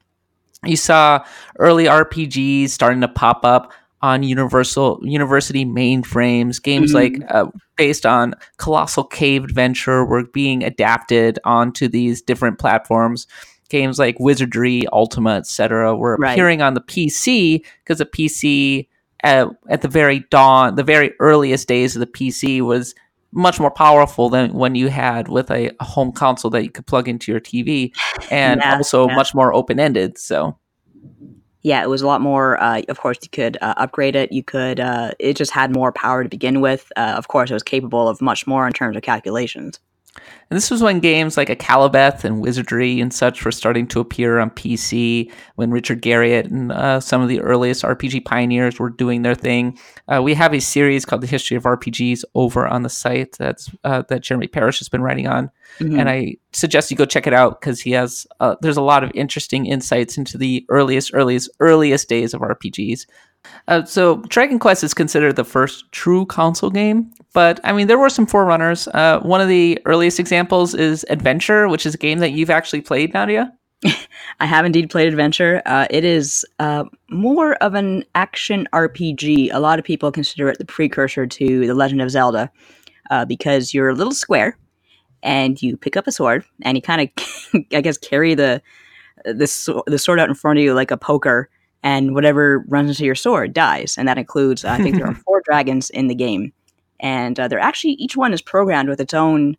[0.64, 1.24] You saw
[1.58, 3.72] early RPGs starting to pop up
[4.04, 6.62] on universal university mainframes.
[6.62, 6.94] Games Mhm.
[6.94, 7.46] like uh,
[7.76, 13.26] based on Colossal Cave Adventure were being adapted onto these different platforms.
[13.70, 16.32] Games like Wizardry, Ultima, etc., were Right.
[16.32, 18.88] appearing on the PC because the PC
[19.22, 22.94] at, at the very dawn, the very earliest days of the PC was
[23.32, 26.86] much more powerful than when you had with a, a home console that you could
[26.86, 27.90] plug into your TV,
[28.30, 29.16] and Yeah, also yeah.
[29.16, 30.18] much more open ended.
[30.18, 30.58] So
[31.64, 32.62] Yeah, it was a lot more.
[32.62, 34.30] Uh, of course, you could uh, upgrade it.
[34.32, 34.78] You could.
[34.80, 36.92] Uh, it just had more power to begin with.
[36.96, 39.80] Uh, of course, it was capable of much more in terms of calculations.
[40.50, 44.38] And this was when games like Akalabeth and Wizardry and such were starting to appear
[44.38, 49.22] on PC, when Richard Garriott and uh, some of the earliest RPG pioneers were doing
[49.22, 49.78] their thing.
[50.08, 53.70] Uh, we have a series called The History of RPGs over on the site that's
[53.84, 55.50] uh, that Jeremy Parish has been writing on.
[55.80, 55.98] Mhm.
[55.98, 59.02] And I suggest you go check it out because he has, uh, there's a lot
[59.02, 63.06] of interesting insights into the earliest, earliest, earliest days of RPGs.
[63.68, 67.98] Uh, so Dragon Quest is considered the first true console game, but I mean there
[67.98, 68.88] were some forerunners.
[68.88, 72.80] Uh, one of the earliest examples is Adventure, which is a game that you've actually
[72.80, 73.52] played, Nadia.
[74.40, 75.62] I have indeed played Adventure.
[75.66, 79.50] Uh, it is uh, more of an action RPG.
[79.52, 82.50] A lot of people consider it the precursor to The Legend of Zelda
[83.10, 84.56] uh, because you're a little square
[85.22, 88.62] and you pick up a sword and you kind of, I guess, carry the
[89.24, 91.48] the, the sword out in front of you like a poker,
[91.84, 93.96] and whatever runs into your sword dies.
[93.96, 96.52] And that includes, I think, there are four dragons in the game,
[96.98, 99.56] and uh, they're actually each one is programmed with its own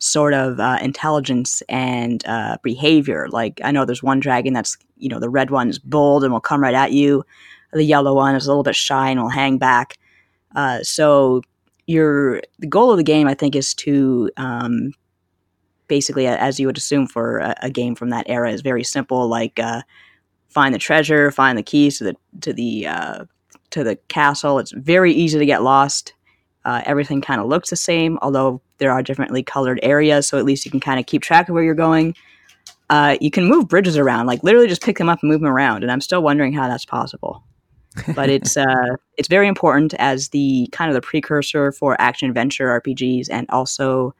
[0.00, 3.28] sort of uh, intelligence and uh, behavior.
[3.30, 6.32] Like I know there's one dragon that's you know the red one is bold and
[6.32, 7.24] will come right at you.
[7.72, 9.96] The yellow one is a little bit shy and will hang back.
[10.56, 11.42] Uh, so
[11.86, 14.92] your the goal of the game, I think, is to um,
[15.86, 19.28] basically, as you would assume for a, a game from that era, is very simple.
[19.28, 19.82] Like uh,
[20.48, 23.24] find the treasure, find the keys to the to the uh,
[23.70, 24.58] to the castle.
[24.58, 26.14] It's very easy to get lost.
[26.64, 30.44] Uh, everything kind of looks the same, although there are differently colored areas, so at
[30.44, 32.14] least you can kind of keep track of where you're going.
[32.90, 35.50] Uh, you can move bridges around, like literally just pick them up and move them
[35.50, 37.42] around, and I'm still wondering how that's possible.
[38.14, 42.80] But it's uh, it's very important as the kind of the precursor for action adventure
[42.80, 44.14] RPGs, and also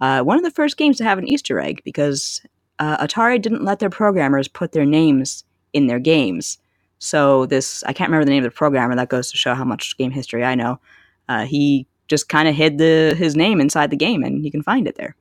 [0.00, 2.42] uh, one of the first games to have an Easter egg because
[2.78, 5.44] uh, Atari didn't let their programmers put their names
[5.76, 6.58] in their games.
[6.98, 8.96] So this I can't remember the name of the programmer.
[8.96, 10.80] That goes to show how much game history I know.
[11.28, 14.62] Uh, he just kind of hid the his name inside the game, and you can
[14.62, 15.14] find it there.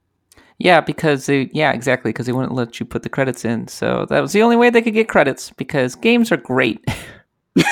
[0.58, 3.68] Yeah, because they, yeah, exactly, because they wouldn't let you put the credits in.
[3.68, 6.80] So that was the only way they could get credits because games are great.
[7.56, 7.64] you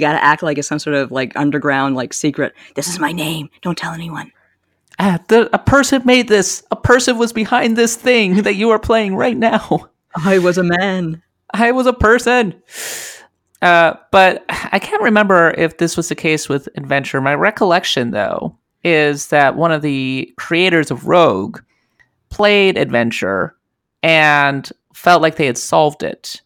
[0.00, 2.54] got to act like it's some sort of like underground like secret.
[2.74, 3.48] This is my name.
[3.62, 4.32] Don't tell anyone.
[4.98, 6.64] Ah, the, a person made this.
[6.70, 9.90] A person was behind this thing that you are playing right now.
[10.16, 11.22] I was a man.
[11.54, 12.54] I was a person.
[13.62, 17.20] Uh, but I can't remember if this was the case with Adventure.
[17.20, 21.60] My recollection, though, is that one of the creators of Rogue
[22.30, 23.56] played Adventure
[24.02, 26.40] and felt like they had solved it.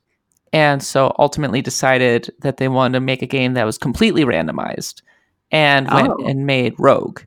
[0.55, 5.03] And so ultimately decided that they wanted to make a game that was completely randomized
[5.51, 6.27] and went Oh.
[6.27, 7.21] and made Rogue.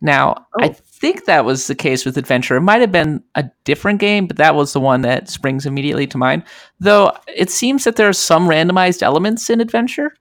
[0.00, 0.74] Now, I Oh.
[1.02, 2.54] Think that was the case with Adventure.
[2.54, 6.06] It might have been a different game, but that was the one that springs immediately
[6.06, 6.44] to mind.
[6.78, 10.14] Though it seems that there are some randomized elements in Adventure.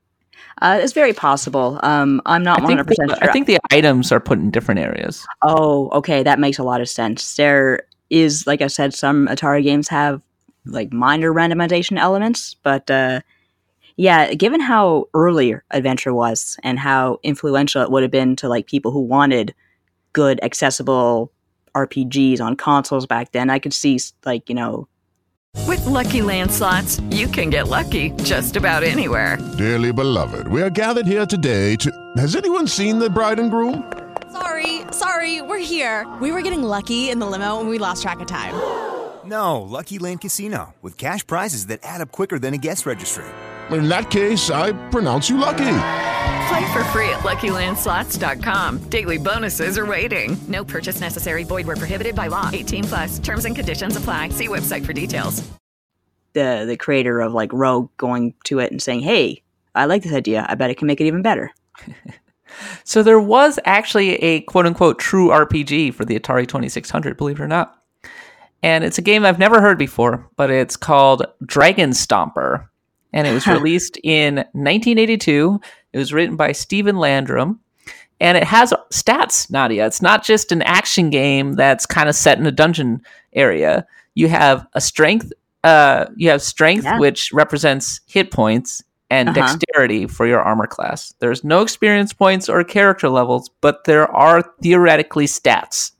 [0.60, 1.80] Uh, it's very possible.
[1.84, 3.30] Um, I'm not I 100 think, percent sure.
[3.30, 5.24] I think the items are put in different areas.
[5.44, 7.36] Oh, okay, that makes a lot of sense.
[7.36, 10.20] There is, like I said, some Atari games have
[10.66, 13.22] like minor randomization elements, but uh,
[13.98, 18.66] yeah, given how early Adventure was and how influential it would have been to like
[18.66, 19.54] people who wanted
[20.14, 21.32] good, accessible
[21.76, 24.88] RPGs on consoles back then, I could see like you know
[25.68, 29.38] With Lucky Land slots, you can get lucky just about anywhere.
[29.58, 31.92] Dearly beloved, we are gathered here today to.
[32.18, 33.92] Has anyone seen the bride and groom?
[34.32, 36.08] Sorry, sorry, we're here.
[36.22, 38.54] We were getting lucky in the limo and we lost track of time.
[39.24, 43.26] No, Lucky Land Casino, with cash prizes that add up quicker than a guest registry.
[43.72, 45.58] In that case, I pronounce you lucky.
[46.50, 48.80] Play for free at LuckyLandSlots.com.
[48.90, 50.38] Daily bonuses are waiting.
[50.50, 51.44] No purchase necessary.
[51.44, 52.50] Void where prohibited by law.
[52.52, 53.20] 18 plus.
[53.20, 54.30] Terms and conditions apply.
[54.30, 55.42] See website for details.
[56.34, 59.44] the the creator of like Rogue going to it and saying, "Hey,
[59.76, 60.46] I like this idea.
[60.50, 61.52] I bet it can make it even better."
[62.84, 67.44] So there was actually a quote unquote true RPG for the Atari 2600, believe it
[67.44, 67.82] or not.
[68.62, 72.68] And it's a game I've never heard before, but it's called Dragon Stomper.
[73.14, 75.60] And it was released in 1982.
[75.94, 77.60] It was written by Stephen Landrum.
[78.20, 79.86] And it has stats, Nadia.
[79.88, 83.02] It's not just an action game that's kind of set in a dungeon
[83.34, 83.86] area.
[84.14, 85.32] You have a strength,
[85.64, 87.00] uh, you have strength, Yeah.
[87.00, 89.42] which represents hit points, and Uh-huh.
[89.42, 91.14] dexterity for your armor class.
[91.20, 95.92] There's no experience points or character levels, but there are theoretically stats.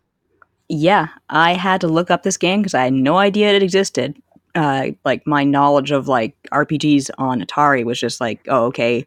[0.70, 4.16] Yeah, I had to look up this game because I had no idea it existed.
[4.54, 9.06] Uh, like my knowledge of like RPGs on Atari was just like, oh, okay,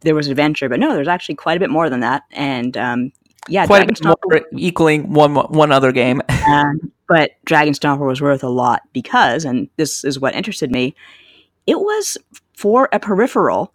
[0.00, 2.24] there was adventure, but no, there's actually quite a bit more than that.
[2.32, 3.12] And um,
[3.48, 6.20] yeah, Quite a Dragon bit more, equaling one one other game.
[6.48, 10.94] um, but Dragon Stomper was worth a lot because, and this is what interested me,
[11.66, 12.16] it was
[12.54, 13.72] for a peripheral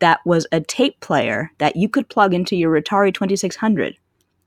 [0.00, 3.96] that was a tape player that you could plug into your Atari 2600.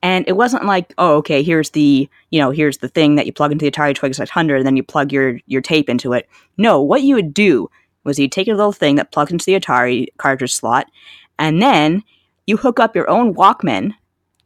[0.04, 3.34] And it wasn't like, oh, okay, here's the, you know, here's the thing that you
[3.34, 6.30] plug into the Atari 2600 and then you plug your, your tape into it.
[6.58, 7.70] No, what you would do
[8.04, 10.88] was you'd take a little thing that plugs into the Atari cartridge slot
[11.40, 12.04] and then
[12.46, 13.94] you hook up your own Walkman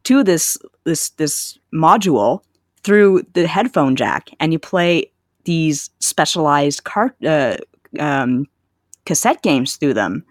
[0.04, 2.42] to this, this, this module
[2.82, 5.10] through the headphone jack and you play
[5.44, 7.56] these specialized cart, uh,
[8.00, 8.46] um,
[9.04, 10.24] cassette games through them.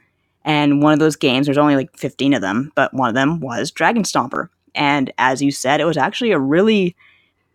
[0.43, 3.39] And one of those games, there's only like 15 of them, but one of them
[3.39, 4.49] was Dragon Stomper.
[4.76, 6.95] And as you said, it was actually a really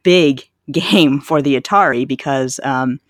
[0.02, 3.00] big game for the Atari because um,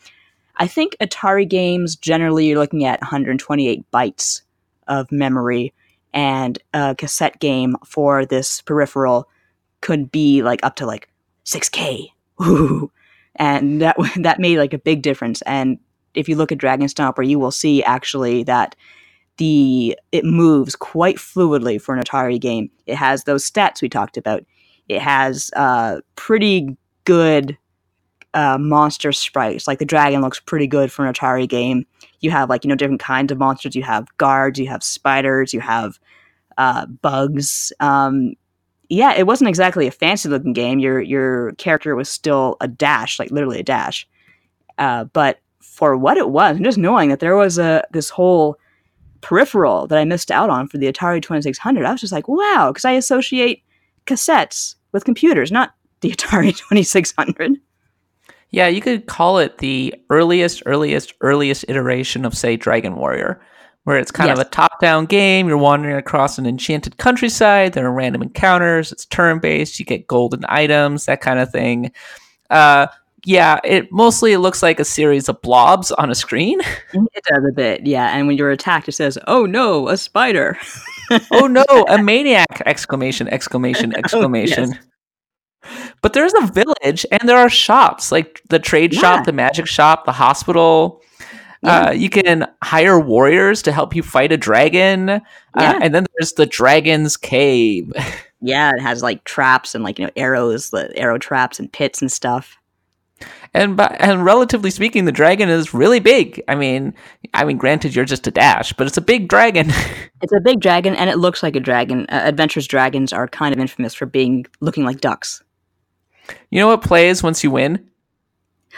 [0.56, 4.42] I think Atari games generally you're looking at 128 bytes
[4.88, 5.72] of memory,
[6.12, 9.28] and a cassette game for this peripheral
[9.80, 11.08] could be like up to like
[11.44, 12.08] 6K.
[12.42, 12.90] Ooh.
[13.36, 15.42] And that that made like a big difference.
[15.42, 15.78] And
[16.14, 18.74] if you look at Dragon Stomper, you will see actually that
[19.38, 22.70] the it moves quite fluidly for an Atari game.
[22.86, 24.44] It has those stats we talked about.
[24.88, 27.56] It has uh, pretty good
[28.34, 29.66] uh, monster sprites.
[29.66, 31.86] Like the dragon looks pretty good for an Atari game.
[32.20, 33.74] You have like you know different kinds of monsters.
[33.74, 34.58] You have guards.
[34.58, 35.52] You have spiders.
[35.52, 35.98] You have
[36.58, 37.72] uh, bugs.
[37.80, 38.34] Um,
[38.88, 40.78] yeah, it wasn't exactly a fancy looking game.
[40.78, 44.06] Your your character was still a dash, like literally a dash.
[44.78, 48.58] Uh, but for what it was, and just knowing that there was a this whole
[49.26, 52.70] peripheral that I missed out on for the Atari 2600, I was just like, wow,
[52.70, 53.64] because I associate
[54.06, 57.56] cassettes with computers, not the Atari 2600.
[58.50, 63.42] Yeah, you could call it the earliest, earliest, earliest iteration of, say, Dragon Warrior,
[63.82, 65.48] where it's kind of a top down game.
[65.48, 67.72] You're wandering across an enchanted countryside.
[67.72, 68.92] There are random encounters.
[68.92, 69.80] It's turn based.
[69.80, 71.90] You get golden items, that kind of thing.
[72.48, 72.86] Uh,
[73.26, 76.60] yeah, it mostly looks like a series of blobs on a screen.
[76.94, 78.16] It does a bit, yeah.
[78.16, 80.56] And when you're attacked, it says, "Oh no, a spider!"
[81.32, 82.62] oh no, a maniac!
[82.64, 83.26] Exclamation!
[83.28, 83.94] Exclamation!
[83.96, 84.78] Exclamation!
[86.00, 89.00] But there's a village and there are shops like the trade Yeah.
[89.00, 91.02] shop, the magic shop, the hospital.
[91.64, 95.08] Uh, you can hire warriors to help you fight a dragon.
[95.10, 95.20] Uh,
[95.82, 97.92] and then there's the dragon's cave.
[98.40, 102.00] Yeah, it has like traps and like you know arrows, the arrow traps and pits
[102.00, 102.56] and stuff.
[103.56, 106.42] And by, and relatively speaking, the dragon is really big.
[106.46, 106.92] I mean,
[107.32, 109.72] I mean, granted, you're just a dash, but it's a big dragon.
[110.22, 112.06] It's a big dragon, and it looks like a dragon.
[112.08, 115.42] Uh, Adventures dragons are kind of infamous for being looking like ducks.
[116.50, 117.86] you know what plays once you win?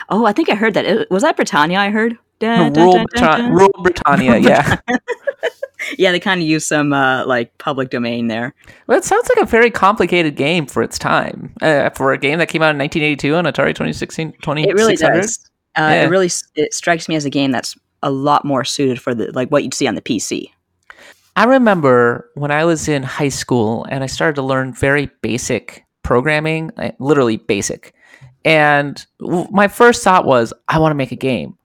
[0.08, 0.84] Oh, I think I heard that.
[0.84, 1.78] It- Was that Britannia?
[1.78, 2.18] I heard.
[2.40, 4.76] No, Dun, dun, Rule, dun, dun, Britan- Rule Britannia, yeah.
[5.98, 8.54] yeah, they kind of use some uh, like public domain there.
[8.86, 11.54] Well, it sounds like a very complicated game for its time.
[11.60, 15.20] Uh, for a game that came out in 1982 on Atari 2016, It really 2600.
[15.22, 15.38] does.
[15.76, 16.02] Uh, Yeah.
[16.04, 19.30] It really it strikes me as a game that's a lot more suited for the
[19.32, 20.50] like what you'd see on the PC.
[21.36, 25.84] I remember when I was in high school and I started to learn very basic
[26.02, 27.94] programming, like, literally basic.
[28.44, 31.56] And w- my first thought was, I want to make a game.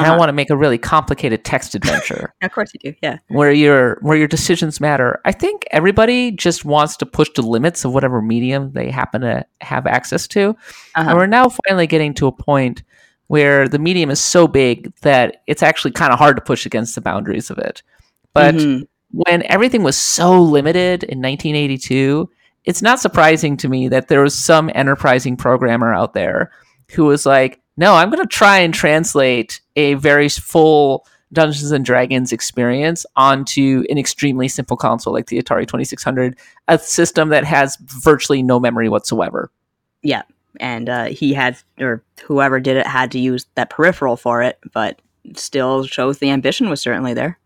[0.00, 0.18] And I Uh-huh.
[0.18, 2.96] want to make a really complicated text adventure Of course you do.
[3.02, 3.18] Yeah.
[3.28, 5.20] where your where your decisions matter.
[5.24, 9.44] I think everybody just wants to push the limits of whatever medium they happen to
[9.60, 10.50] have access to.
[10.96, 11.10] Uh-huh.
[11.10, 12.82] And we're now finally getting to a point
[13.26, 16.94] where the medium is so big that it's actually kind of hard to push against
[16.96, 17.82] the boundaries of it.
[18.32, 18.86] But Mhm.
[19.12, 22.28] when everything was so limited in 1982,
[22.64, 26.50] it's not surprising to me that there was some enterprising programmer out there
[26.92, 31.82] who was like, no, I'm going to try and translate a very full Dungeons and
[31.82, 36.36] Dragons experience onto an extremely simple console like the Atari 2600,
[36.68, 39.50] a system that has virtually no memory whatsoever.
[40.02, 40.22] Yeah.
[40.60, 44.58] And uh, he had, or whoever did it had to use that peripheral for it,
[44.74, 45.00] but
[45.34, 47.38] still shows the ambition was certainly there.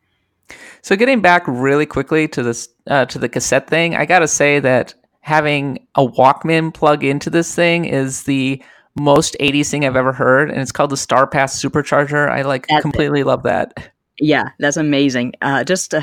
[0.82, 4.60] So getting back really quickly to this uh, to the cassette thing, I gotta say
[4.60, 8.62] that having a Walkman plug into this thing is the
[8.96, 12.30] most 80s thing I've ever heard, and it's called the Starpath Supercharger.
[12.30, 12.82] I like That's it.
[12.82, 13.92] completely love that.
[14.20, 15.34] Yeah, that's amazing.
[15.42, 16.02] Uh, just, uh,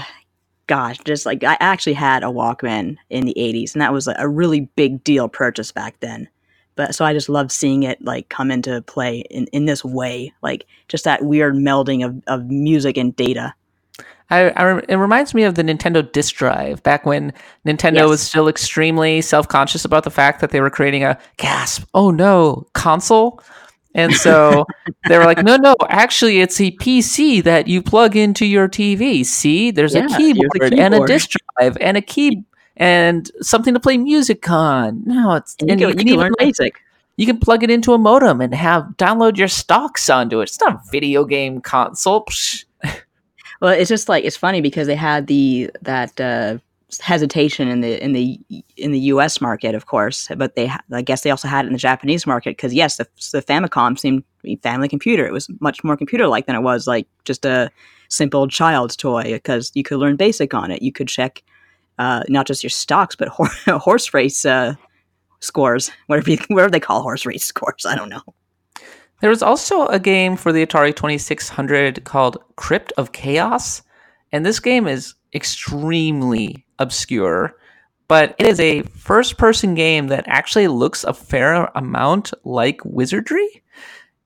[0.67, 4.15] gosh, just like I actually had a Walkman in the 80s, and that was a,
[4.17, 6.27] a really big deal purchase back then.
[6.75, 10.33] But so I just love seeing it like come into play in, in this way,
[10.41, 13.53] like just that weird melding of, of music and data.
[14.31, 17.33] I, I it reminds me of the Nintendo disk drive back when
[17.65, 18.09] Nintendo Yes.
[18.09, 22.09] was still extremely self conscious about the fact that they were creating a gasp, oh
[22.11, 23.41] no, console.
[23.93, 24.65] And so
[25.09, 29.25] they were like, no, no, actually, it's a PC that you plug into your TV.
[29.25, 32.43] See, there's Yeah, a here's the keyboard and a disk drive and a key
[32.77, 35.03] and something to play music on.
[35.05, 36.81] No, it's And you, can, you can even, learn like, basic.
[37.17, 40.43] you can plug it into a modem and have download your stocks onto it.
[40.43, 42.23] It's not a video game console.
[42.25, 42.63] Psh.
[43.61, 46.57] Well, it's just like it's funny because they had the that uh,
[46.99, 48.39] hesitation in the in the
[48.75, 49.39] in the U.S.
[49.39, 52.57] market, of course, but they I guess they also had it in the Japanese market
[52.57, 54.23] because yes, the, the Famicom seemed
[54.63, 55.25] family computer.
[55.25, 57.69] It was much more computer like than it was like just a
[58.09, 60.81] simple child's toy because you could learn basic on it.
[60.81, 61.43] You could check
[61.99, 63.47] uh, not just your stocks but hor-
[63.77, 64.73] horse race uh,
[65.39, 67.85] scores, whatever you, whatever they call horse race scores.
[67.85, 68.23] I don't know.
[69.21, 73.83] There was also a game for the Atari 2600 called Crypt of Chaos,
[74.31, 77.55] and this game is extremely obscure,
[78.07, 83.63] but it is a first person game that actually looks a fair amount like Wizardry.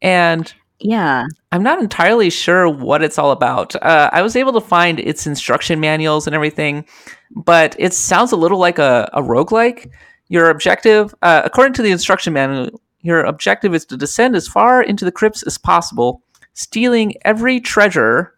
[0.01, 3.75] And Yeah, I'm not entirely sure what it's all about.
[3.75, 6.85] Uh, I was able to find its instruction manuals and everything,
[7.31, 9.91] but it sounds a little like a, a roguelike.
[10.27, 14.81] Your objective, uh, according to the instruction manual, your objective is to descend as far
[14.81, 16.21] into the crypts as possible,
[16.53, 18.33] stealing every treasure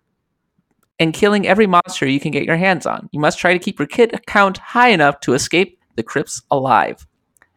[1.00, 3.08] and killing every monster you can get your hands on.
[3.12, 7.06] You must try to keep your kit count high enough to escape the crypts alive.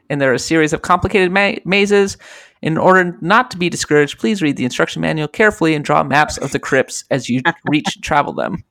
[0.08, 2.16] And there are a series of complicated ma- mazes.
[2.62, 6.36] In order not to be discouraged, please read the instruction manual carefully and draw maps
[6.36, 8.64] of the crypts as you reach and travel them.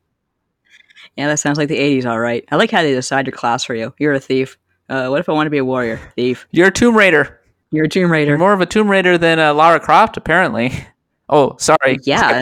[1.18, 2.06] yeah, that sounds like the '80s.
[2.06, 3.94] All right, I like how they decide your class for you.
[3.98, 4.58] You're a thief.
[4.90, 6.00] Uh, what if I want to be a warrior?
[6.16, 6.48] Thief.
[6.52, 7.39] You're a Tomb Raider.
[7.72, 8.32] You're a Tomb Raider.
[8.32, 10.72] You're more of a Tomb Raider than uh, Lara Croft, apparently.
[11.32, 12.00] Oh, sorry.
[12.06, 12.42] Yeah.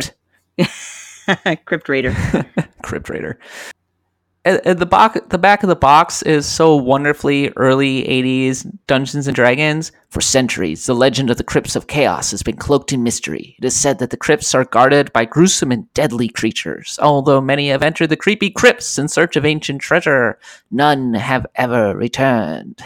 [0.58, 1.66] Crypt.
[1.66, 2.16] Crypt Raider.
[2.84, 3.38] Crypt Raider.
[4.46, 9.28] Uh, uh, the, box, the back of the box is so wonderfully early 80s Dungeons
[9.28, 9.92] and Dragons.
[10.08, 13.58] For centuries, the legend of the Crypts of Chaos has been cloaked in mystery.
[13.60, 16.98] It is said that the crypts are guarded by gruesome and deadly creatures.
[17.02, 20.40] Although many have entered the creepy crypts in search of ancient treasure,
[20.72, 22.82] none have ever returned.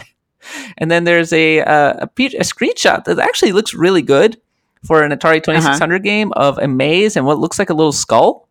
[0.78, 4.40] And then there's a, uh, a, pe- a screenshot that actually looks really good
[4.84, 8.48] for an Atari 2600 game of a maze and what looks like a little skull.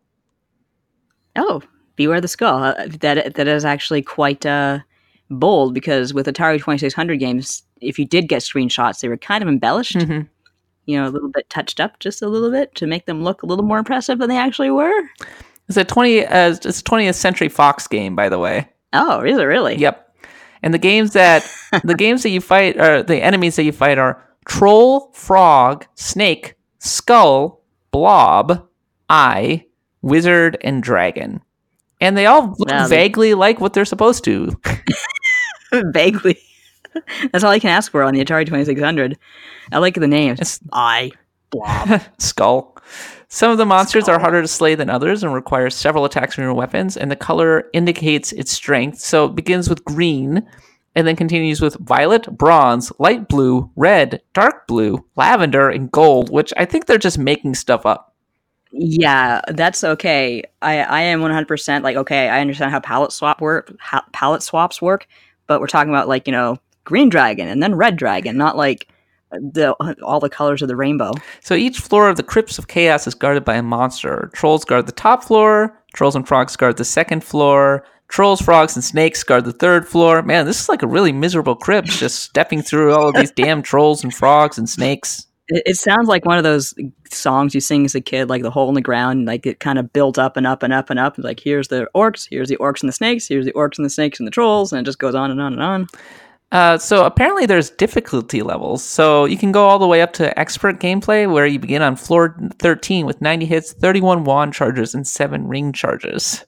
[1.36, 1.62] Oh,
[1.96, 2.62] Beware the Skull.
[2.62, 4.78] Uh, that that is actually quite uh,
[5.30, 9.48] bold because with Atari 2600 games, if you did get screenshots, they were kind of
[9.48, 9.96] embellished.
[9.96, 10.28] Mhm.
[10.86, 13.42] You know, a little bit touched up, just a little bit to make them look
[13.42, 15.02] a little more impressive than they actually were.
[15.68, 18.68] It's a 20 uh, it's a 20th Century Fox game, by the way.
[18.92, 19.76] Oh, is it really?
[19.76, 20.11] Yep.
[20.62, 21.44] And the games that
[21.84, 26.54] the games that you fight or the enemies that you fight are troll, frog, snake,
[26.78, 28.66] skull, blob,
[29.08, 29.64] eye,
[30.02, 31.40] wizard, and dragon.
[32.00, 34.50] And they all look Wow, they- vaguely like what they're supposed to.
[35.72, 36.38] Vaguely.
[37.30, 39.16] That's all I can ask for on the Atari 2600.
[39.72, 40.40] I like the names.
[40.40, 40.60] It's-
[41.50, 42.71] blob, Skull.
[43.34, 46.44] Some of the monsters are harder to slay than others and require several attacks from
[46.44, 48.98] your weapons, and the color indicates its strength.
[48.98, 50.46] So it begins with green
[50.94, 56.52] and then continues with violet, bronze, light blue, red, dark blue, lavender, and gold, which
[56.58, 58.14] I think they're just making stuff up.
[58.70, 60.42] Yeah, that's okay.
[60.60, 64.82] I, I am 100% like, okay, I understand how palette swap work, how palette swaps
[64.82, 65.06] work,
[65.46, 68.91] but we're talking about like, you know, green dragon and then red dragon, not like
[69.32, 69.72] the
[70.02, 71.12] all the colors of the rainbow.
[71.40, 74.30] So each floor of the Crypts of Chaos is guarded by a monster.
[74.34, 78.84] Trolls guard the top floor, trolls and frogs guard the second floor, trolls, frogs, and
[78.84, 80.22] snakes guard the third floor.
[80.22, 83.62] Man, this is like a really miserable crypt just stepping through all of these damn
[83.62, 85.26] trolls and frogs and snakes.
[85.48, 86.74] It, it sounds like one of those
[87.10, 89.78] songs you sing as a kid, like the hole in the ground, like it kind
[89.78, 91.16] of built up and up and up and up.
[91.18, 93.90] Like here's the orcs, here's the orcs and the snakes, here's the orcs and the
[93.90, 95.86] snakes and the trolls, and it just goes on and on and on.
[96.52, 98.84] Uh, so apparently there's difficulty levels.
[98.84, 101.96] So you can go all the way up to expert gameplay, where you begin on
[101.96, 106.44] floor 13 with 90 hits, 31 wand charges, and seven ring charges.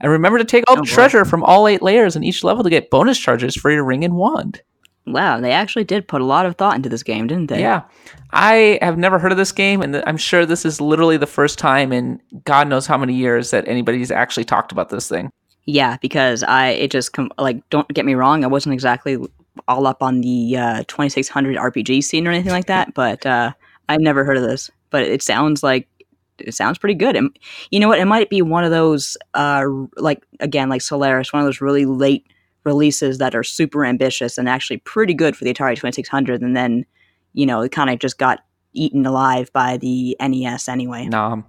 [0.00, 0.92] And remember to take all Oh, the boy.
[0.94, 4.04] treasure from all eight layers in each level to get bonus charges for your ring
[4.04, 4.60] and wand.
[5.06, 7.60] Wow, they actually did put a lot of thought into this game, didn't they?
[7.60, 7.82] Yeah.
[8.32, 11.60] I have never heard of this game, and I'm sure this is literally the first
[11.60, 15.30] time in God knows how many years that anybody's actually talked about this thing.
[15.66, 19.18] Yeah, because I it just com- like don't get me wrong, I wasn't exactly
[19.68, 23.52] all up on the uh, 2600 RPG scene or anything like that, but uh,
[23.88, 24.70] I've never heard of this.
[24.90, 25.88] But it sounds like
[26.38, 27.16] it sounds pretty good.
[27.16, 27.36] And
[27.70, 27.98] you know what?
[27.98, 29.64] It might be one of those uh,
[29.96, 32.26] like again like Solaris, one of those really late
[32.64, 36.84] releases that are super ambitious and actually pretty good for the Atari 2600, and then
[37.32, 41.06] you know it kind of just got eaten alive by the NES anyway.
[41.06, 41.44] Nom.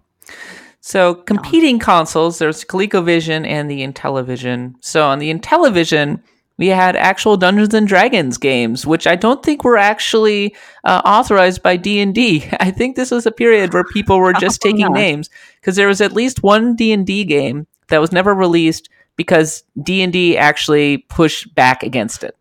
[0.88, 4.76] So competing consoles, there's ColecoVision and the Intellivision.
[4.80, 6.22] So on the Intellivision,
[6.58, 11.62] we had actual Dungeons and Dragons games, which I don't think were actually uh, authorized
[11.62, 12.48] by D and D.
[12.62, 15.02] I think this was a period where people were just Oh, taking yeah.
[15.04, 15.30] names
[15.60, 19.66] because there was at least one D and D game that was never released because
[19.84, 22.34] D and D actually pushed back against it.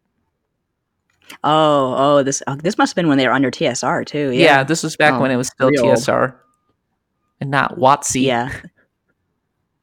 [1.42, 4.30] Oh, oh, this oh, this must have been when they were under TSR too.
[4.30, 5.86] Yeah, Yeah, this was back Oh, when it was still real.
[5.86, 6.36] TSR
[7.41, 8.22] and not WotC.
[8.22, 8.53] Yeah.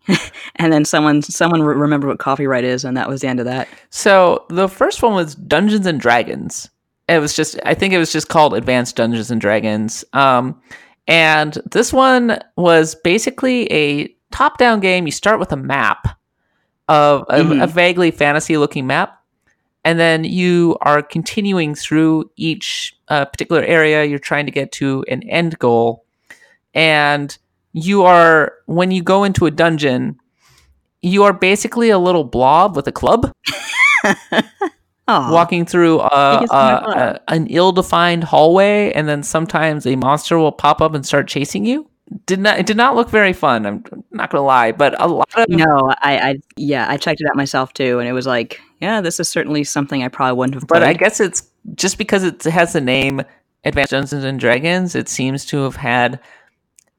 [0.57, 3.45] and then someone someone re- remembered what copyright is, and that was the end of
[3.45, 3.67] that.
[3.89, 6.69] So the first one was Dungeons and Dragons.
[7.07, 10.05] It was just, I think it was just called Advanced Dungeons and Dragons.
[10.13, 10.59] Um,
[11.07, 15.05] and this one was basically a top-down game.
[15.05, 16.17] You start with a map
[16.87, 17.61] of a, Mhm.
[17.63, 19.21] a vaguely fantasy-looking map,
[19.83, 24.05] and then you are continuing through each uh, particular area.
[24.05, 26.05] You're trying to get to an end goal,
[26.73, 27.37] and
[27.73, 30.19] you are when you go into a dungeon,
[31.01, 33.31] you are basically a little blob with a club
[35.07, 36.97] walking through uh, Biggest one uh, ever.
[36.97, 41.65] uh, an ill-defined hallway, and then sometimes a monster will pop up and start chasing
[41.65, 41.89] you.
[42.25, 43.65] Did not it did not look very fun.
[43.65, 47.27] I'm not gonna lie, but a lot of no, I, I, yeah, I checked it
[47.27, 50.53] out myself too, and it was like, yeah, this is certainly something I probably wouldn't
[50.55, 50.67] have.
[50.67, 50.81] Played.
[50.81, 51.43] but I guess it's
[51.75, 53.23] just because it has the name
[53.63, 54.95] Advanced Dungeons and Dragons.
[54.95, 56.19] It seems to have had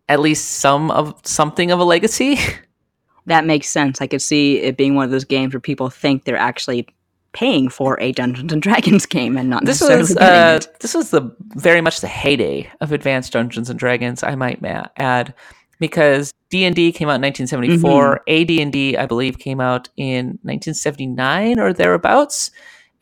[0.08, 2.38] at least some of something of a legacy.
[3.26, 4.00] that makes sense.
[4.00, 6.86] I could see it being one of those games where people think they're actually
[7.32, 11.10] paying for a Dungeons and Dragons game and not this necessarily was uh, this was
[11.10, 14.22] the very much the heyday of Advanced Dungeons and Dragons.
[14.22, 15.34] I might ma- add
[15.80, 18.22] because D and D came out in 1974.
[18.28, 18.62] Mm-hmm.
[18.62, 22.50] AD&D, I believe, came out in 1979 or thereabouts.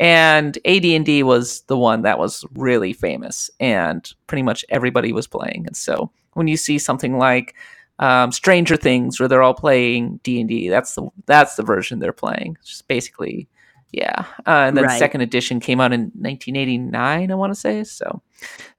[0.00, 5.64] And AD&D was the one that was really famous, and pretty much everybody was playing.
[5.66, 7.54] And so when you see something like
[7.98, 11.98] um, Stranger Things, where they're all playing D and D, that's the that's the version
[11.98, 12.56] they're playing.
[12.60, 13.48] It's just basically,
[13.92, 14.24] yeah.
[14.46, 14.98] Uh, and then Right.
[14.98, 17.84] second edition came out in 1989, I want to say.
[17.84, 18.22] So,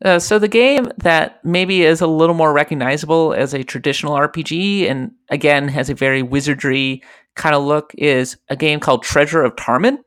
[0.03, 4.89] uh, so the game that maybe is a little more recognizable as a traditional RPG,
[4.89, 7.01] and again has a very wizardry
[7.35, 9.99] kind of look, is a game called Treasure of Tarmin.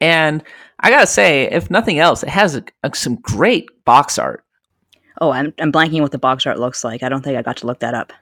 [0.00, 0.42] And
[0.80, 4.44] I gotta say, if nothing else, it has a, a- some great box art.
[5.20, 7.02] Oh, I'm I'm blanking what the box art looks like.
[7.02, 8.12] I don't think I got to look that up.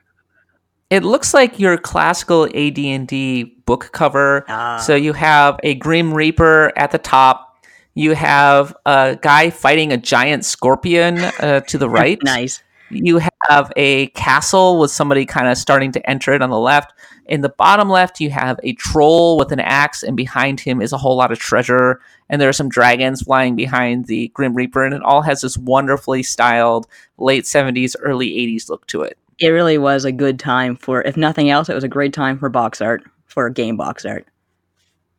[0.90, 4.44] It looks like your classical AD&D book cover.
[4.48, 4.78] Ah.
[4.78, 7.64] So you have a Grim Reaper at the top.
[7.94, 12.18] You have a guy fighting a giant scorpion uh, to the right.
[12.22, 12.62] nice.
[12.90, 16.92] You have a castle with somebody kind of starting to enter it on the left.
[17.26, 20.92] In the bottom left, you have a troll with an axe, and behind him is
[20.92, 22.00] a whole lot of treasure.
[22.28, 25.56] And there are some dragons flying behind the Grim Reaper, and it all has this
[25.56, 26.86] wonderfully styled
[27.18, 29.18] late 70s, early 80s look to it.
[29.38, 32.38] It really was a good time for, if nothing else, it was a great time
[32.38, 34.26] for box art, for game box art.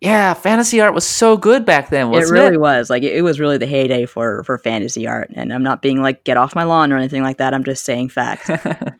[0.02, 2.60] Yeah, fantasy art was so good back then, It really it?
[2.60, 2.90] was.
[2.90, 5.32] Like it, it was really the heyday for for fantasy art.
[5.34, 7.54] And I'm not being like get off my lawn or anything like that.
[7.54, 8.50] I'm just saying facts.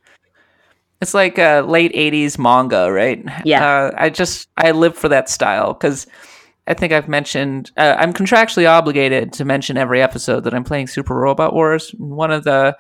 [1.02, 3.24] It's like uh, late '80s manga, right?
[3.44, 3.68] Yeah.
[3.68, 6.08] Uh, I just I live for that style because
[6.68, 10.88] I think I've mentioned uh, I'm contractually obligated to mention every episode that I'm playing
[10.88, 11.90] Super Robot Wars.
[11.98, 12.76] One of the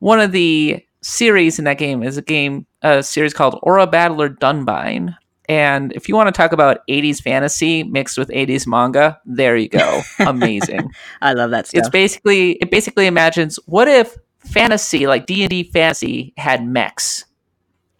[0.00, 4.28] one of the series in that game is a game a series called Aura Battler
[4.28, 5.16] Dunbine.
[5.50, 9.68] And if you want to talk about 80s fantasy mixed with 80s manga, there you
[9.68, 10.00] go.
[10.20, 10.92] Amazing.
[11.20, 11.80] I love that stuff.
[11.80, 17.24] It's basically it basically imagines what if fantasy like D&D fantasy had mechs.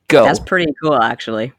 [0.06, 0.24] Go.
[0.24, 1.52] That's pretty cool, actually.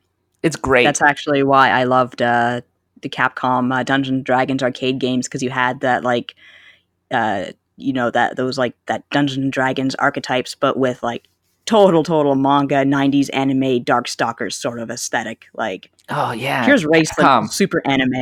[0.44, 0.86] It's great.
[0.86, 2.62] That's actually why I loved uh,
[3.02, 6.36] the Capcom uh, Dungeons and Dragons arcade games because you had that like,
[7.12, 11.28] uh, you know that those like that Dungeons and Dragons archetypes, but with like
[11.66, 15.46] total total manga '90s anime Darkstalkers sort of aesthetic.
[15.54, 16.66] Like, oh yeah.
[16.66, 18.14] here's race like super anime.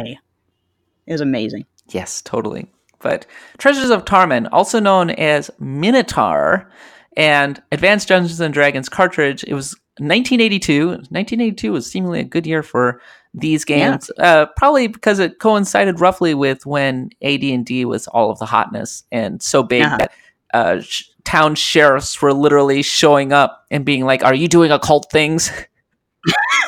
[1.05, 1.65] It was amazing.
[1.89, 2.67] Yes, totally.
[3.01, 3.25] But
[3.57, 6.69] Treasures of Tarmin, also known as Minotaur,
[7.17, 9.43] and Advanced Dungeons and Dragons cartridge.
[9.47, 10.87] It was 1982.
[10.89, 13.01] 1982 was seemingly a good year for
[13.33, 18.45] these games, uh, probably because it coincided roughly with when AD&D was all of the
[18.45, 19.97] hotness and so big Uh-huh.
[19.97, 20.11] that
[20.53, 25.11] uh, sh- town sheriffs were literally showing up and being like, "Are you doing occult
[25.11, 25.51] things?"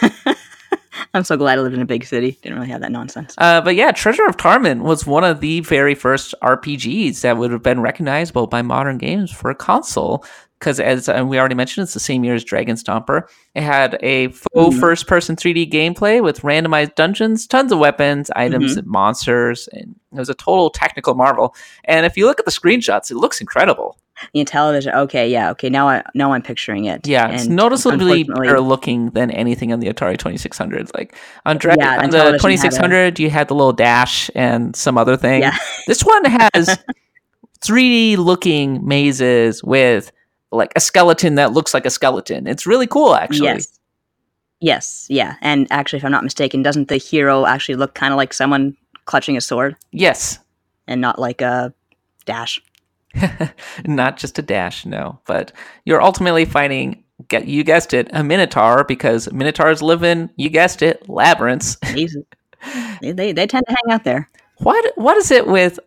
[1.14, 2.38] I'm so glad I lived in a big city.
[2.42, 3.34] Didn't really have that nonsense.
[3.38, 7.52] Uh, but yeah, Treasure of Tarmin was one of the very first RPGs that would
[7.52, 10.24] have been recognizable by modern games for a console.
[10.60, 13.24] Because as we already mentioned, it's the same year as Dragon Stomper.
[13.56, 14.80] It had a faux Mhm.
[14.80, 18.78] first-person 3D gameplay with randomized dungeons, tons of weapons, items, Mhm.
[18.78, 21.56] and monsters, and it was a total technical marvel.
[21.86, 23.98] And if you look at the screenshots, it looks incredible.
[24.34, 24.94] The television.
[24.94, 25.52] Okay, yeah.
[25.52, 27.08] Okay, now I now I'm picturing it.
[27.08, 30.92] Yeah, it's noticeably better looking than anything on the Atari 2600.
[30.94, 31.16] Like
[31.46, 35.18] on, Yeah, on the had a- 2600, you had the little dash and some other
[35.18, 35.42] thing.
[35.42, 35.56] Yeah.
[35.88, 36.78] This one has
[37.66, 40.12] 3D looking mazes with
[40.52, 42.48] like a skeleton that looks like a skeleton.
[42.48, 43.46] It's really cool, actually.
[43.48, 43.80] Yes.
[44.64, 45.36] Yes, yeah.
[45.42, 48.78] And actually, if I'm not mistaken, doesn't the hero actually look kind of like someone
[49.06, 50.38] clutching a sword Yes.
[50.88, 51.74] and not like a
[52.26, 52.62] dash?
[53.86, 55.20] Not just a dash, no.
[55.26, 55.52] But
[55.86, 60.82] you're ultimately fighting, get you guessed it, a minotaur because minotaurs live in, you guessed
[60.82, 61.78] it, labyrinths.
[63.02, 64.30] They, they they tend to hang out there.
[64.58, 65.80] What what is it with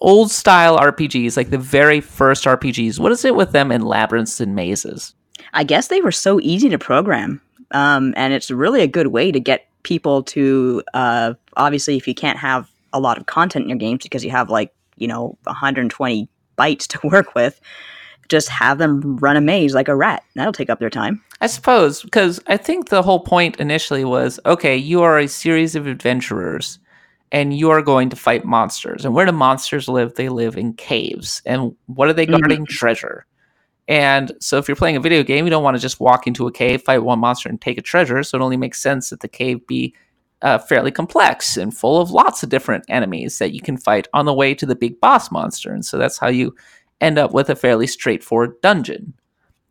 [0.00, 2.98] old style RPGs, like the very first RPGs?
[2.98, 5.14] What is it with them in labyrinths and mazes?
[5.52, 7.40] I guess they were so easy to program,
[7.70, 10.82] um, and it's really a good way to get people to.
[10.92, 14.30] Uh, obviously, if you can't have a lot of content in your games because you
[14.30, 16.28] have like you know 120
[16.58, 17.60] bytes to work with,
[18.28, 20.22] just have them run a maze like a rat.
[20.34, 21.22] That'll take up their time.
[21.40, 25.76] I suppose because I think the whole point initially was okay, you are a series
[25.76, 26.78] of adventurers
[27.30, 29.04] and you are going to fight monsters.
[29.04, 30.14] And where do monsters live?
[30.14, 31.42] They live in caves.
[31.46, 32.40] And what are they Mhm.
[32.40, 32.66] guarding?
[32.66, 33.24] Treasure.
[33.86, 36.46] And so if you're playing a video game, you don't want to just walk into
[36.46, 38.22] a cave, fight one monster, and take a treasure.
[38.22, 39.94] So it only makes sense that the cave be
[40.42, 44.24] uh, fairly complex and full of lots of different enemies that you can fight on
[44.26, 45.72] the way to the big boss monster.
[45.72, 46.54] And so that's how you
[47.00, 49.14] end up with a fairly straightforward dungeon.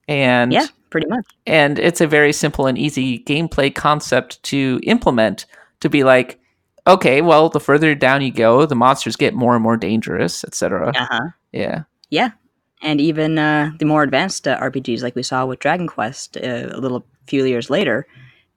[0.07, 1.25] And Yeah, pretty much.
[1.45, 5.45] and it's a very simple and easy gameplay concept to implement
[5.81, 6.39] to be like
[6.87, 10.93] okay well the further down you go the monsters get more and more dangerous etc
[10.95, 11.27] Uh huh.
[11.51, 12.29] yeah Yeah,
[12.81, 16.67] and even uh, the more advanced uh, RPGs, like we saw with Dragon Quest, uh,
[16.71, 18.07] a little few years later,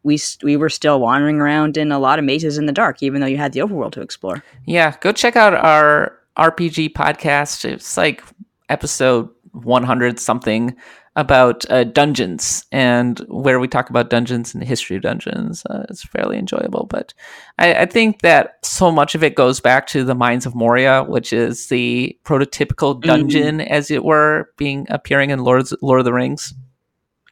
[0.02, 3.20] we we were still wandering around in a lot of mazes in the dark, even
[3.20, 4.42] though you had the overworld to explore.
[4.66, 8.22] yeah go check out our rpg podcast it's like
[8.68, 10.76] episode 100 something
[11.16, 15.66] about uh, dungeons and where we talk about dungeons and the history of dungeons.
[15.68, 17.12] Uh, it's fairly enjoyable, but
[17.58, 21.02] I, I think that so much of it goes back to the Mines of Moria,
[21.02, 26.12] which is the prototypical dungeon, as it were, being appearing in Lord Lord of the
[26.12, 26.54] Rings.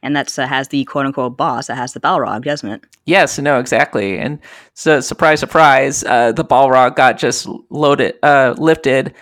[0.01, 2.83] And that's uh, has the quote unquote boss that has the Balrog, doesn't it?
[3.05, 4.17] Yes, no, exactly.
[4.17, 4.39] And
[4.73, 9.13] so, surprise, surprise, uh, the Balrog got just loaded, uh, lifted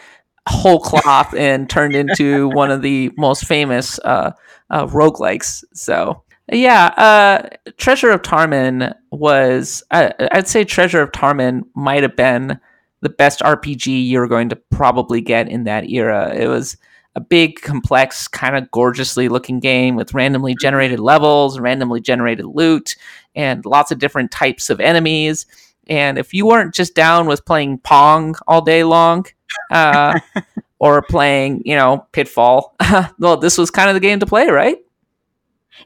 [0.48, 4.32] whole cloth and turned into one of the most famous uh,
[4.70, 5.64] uh, roguelikes.
[5.74, 12.16] So, yeah, uh, Treasure of Tarmin was, uh, I'd say Treasure of Tarmin might have
[12.16, 12.60] been
[13.02, 16.34] the best RPG you were going to probably get in that era.
[16.34, 16.78] It was
[17.18, 22.96] a big, complex, kind of gorgeously looking game with randomly generated levels, randomly generated loot,
[23.36, 25.48] and lots of different types of enemies.
[25.88, 29.26] And if you weren't just down with playing Pong all day long,
[29.72, 30.20] uh,
[30.80, 32.76] or playing, you know, Pitfall,
[33.20, 34.78] well, this was kind of the game to play, right?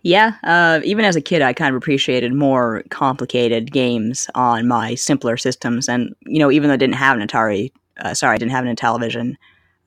[0.04, 4.96] Yeah, uh, even as a kid, I kind of appreciated more complicated games on my
[4.96, 5.88] simpler systems.
[5.88, 7.72] And, you know, even though I didn't have an Atari,
[8.02, 9.36] uh, sorry, I didn't have an Intellivision,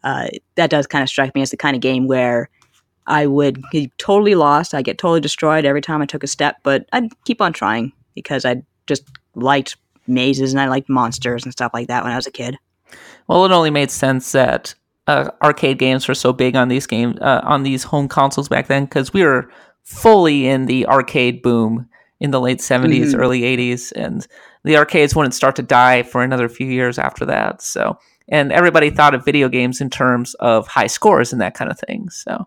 [0.04, 2.48] uh, that does kind of strike me as the kind of game where
[3.06, 4.74] I would be totally lost.
[4.74, 7.92] I'd get totally destroyed every time I took a step, but I'd keep on trying
[8.14, 9.76] because I just liked
[10.06, 12.56] mazes and I liked monsters and stuff like that when I was a kid.
[13.26, 14.74] Well, it only made sense that
[15.06, 18.68] uh, arcade games were so big on these games uh, on these home consoles back
[18.68, 19.50] then because we were
[19.82, 21.88] fully in the arcade boom
[22.20, 23.18] in the late 70s, Mhm.
[23.18, 24.26] early 80s, and
[24.62, 27.60] the arcades wouldn't start to die for another few years after that.
[27.60, 27.98] So,
[28.28, 31.78] and everybody thought of video games in terms of high scores and that kind of
[31.78, 32.08] thing.
[32.10, 32.46] So,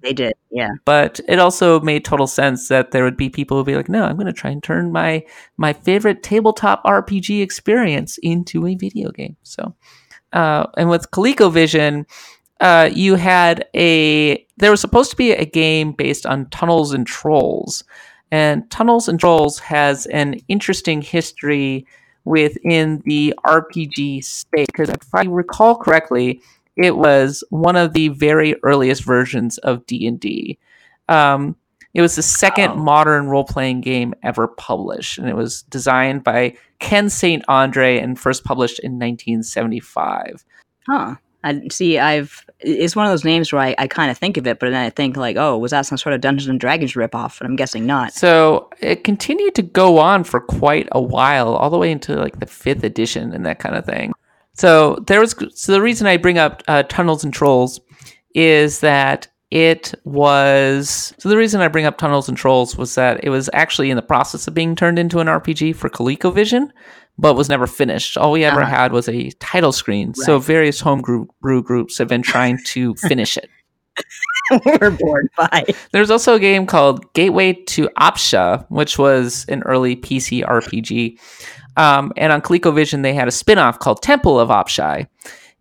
[0.00, 0.70] They did, yeah.
[0.84, 4.04] but it also made total sense that there would be people who'd be like, "No,
[4.04, 5.24] I'm going to try and turn my
[5.56, 9.74] my favorite tabletop RPG experience into a video game." So,
[10.32, 12.04] uh, and with ColecoVision,
[12.60, 17.06] uh, you had a there was supposed to be a game based on Tunnels and
[17.06, 17.84] Trolls,
[18.30, 21.86] and Tunnels and Trolls has an interesting history
[22.28, 26.40] within the RPG space because if I recall correctly,
[26.76, 30.58] it was one of the very earliest versions of D and D.
[31.08, 31.56] Um,
[31.94, 36.56] it was the second modern role playing game ever published, and it was designed by
[36.78, 37.42] Ken St.
[37.48, 40.44] Andre and first published in 1975.
[40.86, 41.16] Huh.
[41.48, 41.98] I see.
[41.98, 44.70] I've it's one of those names where I, I kind of think of it, but
[44.70, 47.40] then I think like, oh, was that some sort of Dungeons and Dragons ripoff?
[47.40, 48.12] And I'm guessing not.
[48.12, 52.40] So it continued to go on for quite a while, all the way into like
[52.40, 54.12] the fifth edition and that kind of thing.
[54.54, 57.80] So there was so the reason I bring up uh, Tunnels and Trolls
[58.34, 63.22] is that it was so the reason I bring up Tunnels and Trolls was that
[63.22, 66.70] it was actually in the process of being turned into an RPG for ColecoVision,
[67.18, 68.16] but was never finished.
[68.16, 68.70] All we ever Uh-huh.
[68.70, 70.14] had was a title screen.
[70.14, 70.44] So Right.
[70.44, 73.50] various homebrew brew groups have been trying to finish it.
[74.80, 75.64] We're bored by.
[75.92, 81.18] There's also a game called Gateway to Apshai, which was an early PC RPG.
[81.76, 85.06] Um, and on ColecoVision, they had a spin off called Temple of Apshai.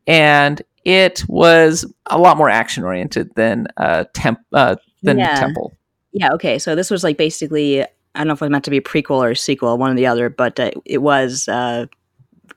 [0.05, 5.39] And it was a lot more action oriented than uh, temp uh, than Yeah.
[5.39, 5.73] Temple.
[6.13, 6.31] Yeah.
[6.33, 6.57] Okay.
[6.59, 7.83] So this was like basically
[8.17, 9.91] I don't know if it was meant to be a prequel or a sequel, one
[9.91, 11.85] or the other, but uh, it was uh,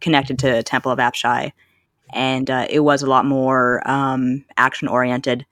[0.01, 1.53] connected to Temple of Apshai,
[2.15, 5.45] and uh, it was a lot more um, action oriented.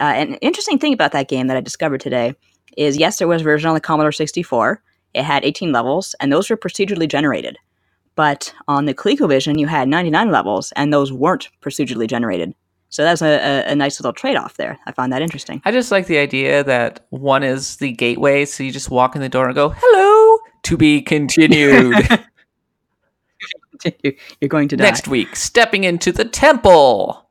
[0.00, 2.34] Uh, an interesting thing about that game that I discovered today
[2.78, 4.82] is yes, there was a version on the Commodore 64.
[5.12, 7.58] It had 18 levels, and those were procedurally generated.
[8.16, 12.54] But on the ColecoVision, you had 99 levels, and those weren't procedurally generated.
[12.94, 14.78] So that's a, a, a nice little trade off there.
[14.86, 15.60] I found that interesting.
[15.64, 19.20] I just like the idea that one is the gateway, so you just walk in
[19.20, 21.96] the door and go, "Hello, to be continued."
[24.40, 24.84] You're going to die.
[24.84, 27.28] Next week, stepping into the temple.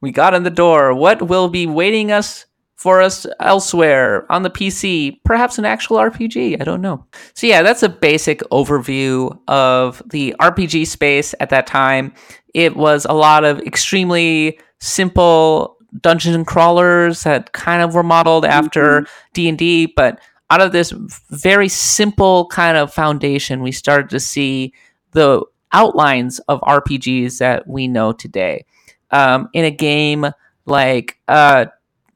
[0.00, 0.94] We got in the door.
[0.94, 2.46] What will be waiting us
[2.76, 5.18] for us elsewhere on the PC?
[5.22, 6.58] Perhaps an actual RPG.
[6.62, 7.04] I don't know.
[7.34, 12.14] So yeah, that's a basic overview of the RPG space at that time.
[12.54, 19.06] It was a lot of extremely simple dungeon crawlers that kind of were modeled after
[19.32, 20.20] D&D, but
[20.50, 20.92] out of this
[21.30, 24.72] very simple kind of foundation, we started to see
[25.12, 28.64] the outlines of RPGs that we know today.
[29.10, 30.26] Um, in a game
[30.66, 31.66] like uh,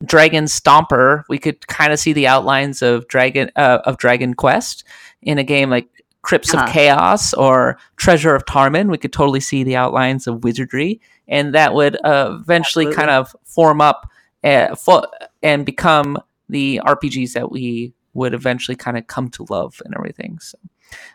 [0.05, 4.85] Dragon Stomper, we could kind of see the outlines of Dragon uh, of Dragon Quest.
[5.23, 5.89] In a game like
[6.23, 6.64] Crypts Uh-huh.
[6.64, 11.55] of Chaos or Treasure of Tarmin, we could totally see the outlines of wizardry, and
[11.55, 12.95] that would uh, eventually Absolutely.
[12.97, 14.11] kind of form up
[14.45, 15.05] uh, fo-
[15.43, 20.39] and become the RPGs that we would eventually kind of come to love and everything.
[20.41, 20.59] So,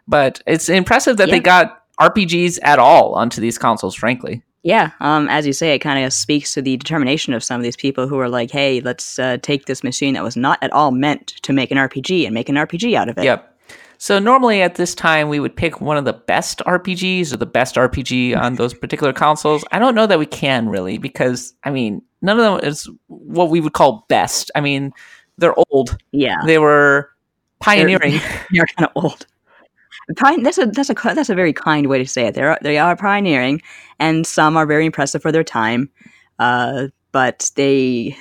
[0.07, 1.35] but it's impressive that Yeah.
[1.35, 3.95] they got RPGs at all onto these consoles.
[3.95, 7.59] Frankly, Yeah, um, as you say, it kind of speaks to the determination of some
[7.59, 10.57] of these people who are like, "Hey, let's uh, take this machine that was not
[10.61, 13.52] at all meant to make an RPG and make an RPG out of it." Yep.
[14.03, 17.45] So normally at this time we would pick one of the best RPGs or the
[17.45, 19.63] best RPG on those particular consoles.
[19.71, 23.49] I don't know that we can really because I mean none of them is what
[23.49, 24.51] we would call best.
[24.55, 24.91] I mean
[25.37, 25.97] they're old.
[26.11, 27.11] Yeah, They were
[27.61, 28.19] pioneering.
[28.51, 29.25] They're kind of old.
[30.17, 32.35] Pine, that's a that's a that's a very kind way to say it.
[32.35, 33.61] They are they are pioneering,
[33.99, 35.89] and some are very impressive for their time.
[36.39, 38.17] Uh, but they,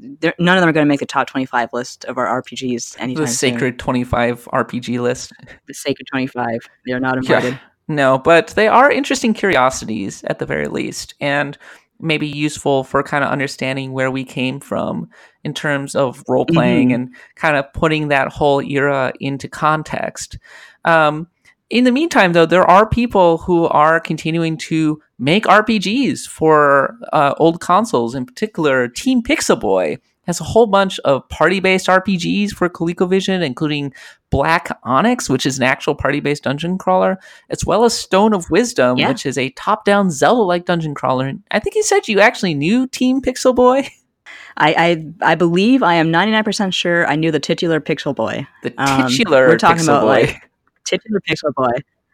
[0.00, 3.22] none of them are going to make the top twenty-five list of our RPGs anytime
[3.22, 3.52] the soon.
[3.52, 5.32] sacred 25 RPG list.
[5.68, 6.58] the sacred twenty-five.
[6.84, 7.60] They're not invited.
[7.88, 11.56] No, but they are interesting curiosities at the very least, and
[12.00, 15.08] maybe useful for kind of understanding where we came from
[15.44, 16.94] in terms of role playing Mhm.
[16.94, 20.36] and kind of putting that whole era into context.
[20.84, 21.28] Um,
[21.72, 27.34] in the meantime, though, there are people who are continuing to make RPGs for uh,
[27.38, 28.14] old consoles.
[28.14, 33.92] In particular, Team Pixelboy has a whole bunch of party-based RPGs for ColecoVision, including
[34.30, 37.18] Black Onyx, which is an actual party-based dungeon crawler,
[37.50, 39.08] as well as Stone of Wisdom, Yeah.
[39.08, 41.26] which is a top-down Zelda-like dungeon crawler.
[41.26, 43.88] And I think you said you actually knew Team Pixel Boy.
[44.56, 44.74] I,
[45.22, 48.46] I I believe I am 99% sure I knew the titular Pixel Boy.
[48.62, 50.08] The Um, titular we're talking Pixel about Boy.
[50.26, 50.50] like
[50.84, 51.72] titular Pixel Boy.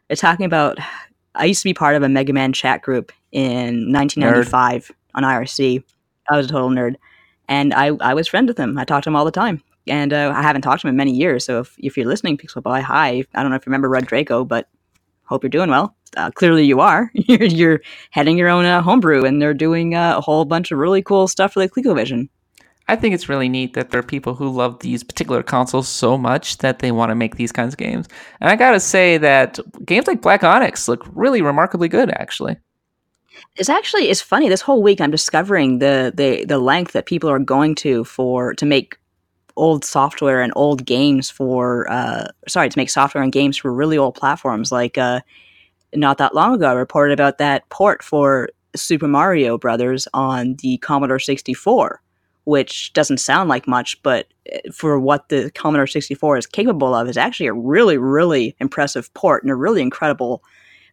[0.08, 0.78] They're talking about.
[1.34, 5.84] I used to be part of a Mega Man chat group in 1995 on IRC.
[6.30, 6.96] I was a total nerd,
[7.48, 8.78] and I I was friends with him.
[8.78, 10.96] I talked to him all the time, and uh, I haven't talked to him in
[10.96, 11.44] many years.
[11.44, 13.24] So if if you're listening, Pixel Boy, hi.
[13.34, 14.68] I don't know if you remember Red Draco, but
[15.24, 15.94] hope you're doing well.
[16.16, 17.10] Uh, clearly, you are.
[17.14, 20.78] you're, you're heading your own uh, homebrew, and they're doing uh, a whole bunch of
[20.78, 22.28] really cool stuff for the ColecoVision.
[22.88, 26.16] I think it's really neat that there are people who love these particular consoles so
[26.16, 28.08] much that they want to make these kinds of games.
[28.40, 32.56] And I gotta say that games like Black Onyx look really remarkably good, actually.
[33.56, 34.48] It's actually it's funny.
[34.48, 38.54] This whole week, I'm discovering the the the length that people are going to for
[38.54, 38.96] to make
[39.56, 43.98] old software and old games for uh sorry to make software and games for really
[43.98, 44.72] old platforms.
[44.72, 45.20] Like uh,
[45.94, 50.78] not that long ago, I reported about that port for Super Mario Brothers on the
[50.78, 52.00] Commodore 64,
[52.48, 57.08] which doesn't sound like much, but uh, for what the Commodore 64 is capable of,
[57.08, 60.42] is actually a really really impressive port and a really incredible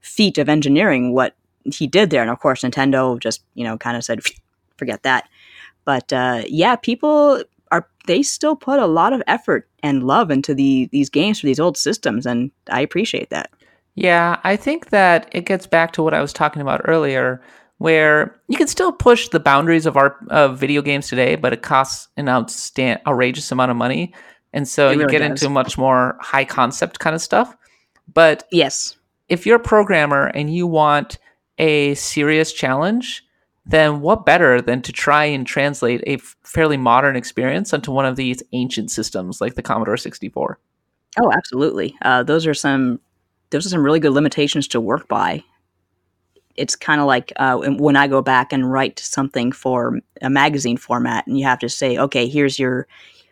[0.02, 1.14] feat of engineering.
[1.14, 1.36] What
[1.74, 2.22] he did there.
[2.22, 4.22] And of course, Nintendo just, you know, kind of said,
[4.78, 5.28] forget that.
[5.84, 10.54] But uh, yeah, people are, they still put a lot of effort and love into
[10.54, 12.26] the these games for these old systems.
[12.26, 13.52] And I appreciate that.
[13.96, 17.42] Yeah, I think that it gets back to what I was talking about earlier,
[17.78, 21.62] where you can still push the boundaries of our of video games today, but it
[21.62, 24.14] costs an outstand outrageous amount of money,
[24.54, 25.42] and so It you get does.
[25.42, 27.56] into much more high concept kind of stuff.
[28.14, 28.96] But yes,
[29.30, 31.18] if you're a programmer and you want
[31.58, 33.26] a serious challenge,
[33.66, 38.16] then what better than to try and translate a fairly modern experience onto one of
[38.16, 40.60] these ancient systems like the Commodore 64?
[41.20, 41.96] Oh, absolutely.
[42.02, 43.00] Uh, those are some
[43.50, 45.44] those are some really good limitations to work by.
[46.56, 50.78] It's kind of like uh, when I go back and write something for a magazine
[50.78, 52.88] format, and you have to say, okay, here's your,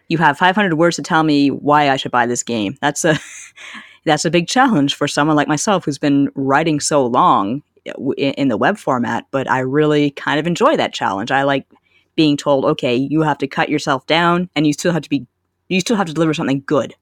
[0.09, 2.77] you have 500 words to tell me why I should buy this game.
[2.81, 3.17] That's a
[4.05, 7.63] that's a big challenge for someone like myself who's been writing so long
[8.17, 9.25] in in the web format.
[9.31, 11.31] But I really kind of enjoy that challenge.
[11.31, 11.65] I like
[12.15, 15.25] being told, okay, you have to cut yourself down, and you still have to be,
[15.69, 16.95] you still have to deliver something good.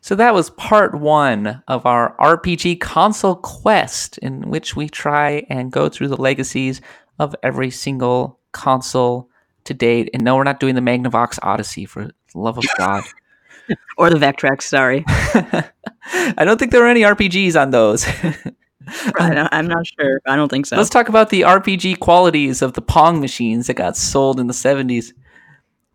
[0.00, 5.72] So that was part one of our RPG console quest, in which we try and
[5.72, 6.80] go through the legacies
[7.18, 9.28] of every single console
[9.64, 10.10] to date.
[10.12, 13.04] And no, we're not doing the Magnavox Odyssey for the love of God.
[13.98, 15.04] or the Vectrex, sorry.
[15.06, 18.06] I don't think there are any RPGs on those.
[19.18, 20.20] I'm not sure.
[20.26, 20.76] I don't think so.
[20.76, 24.52] Let's talk about the RPG qualities of the Pong machines that got sold in the
[24.52, 25.12] 70s.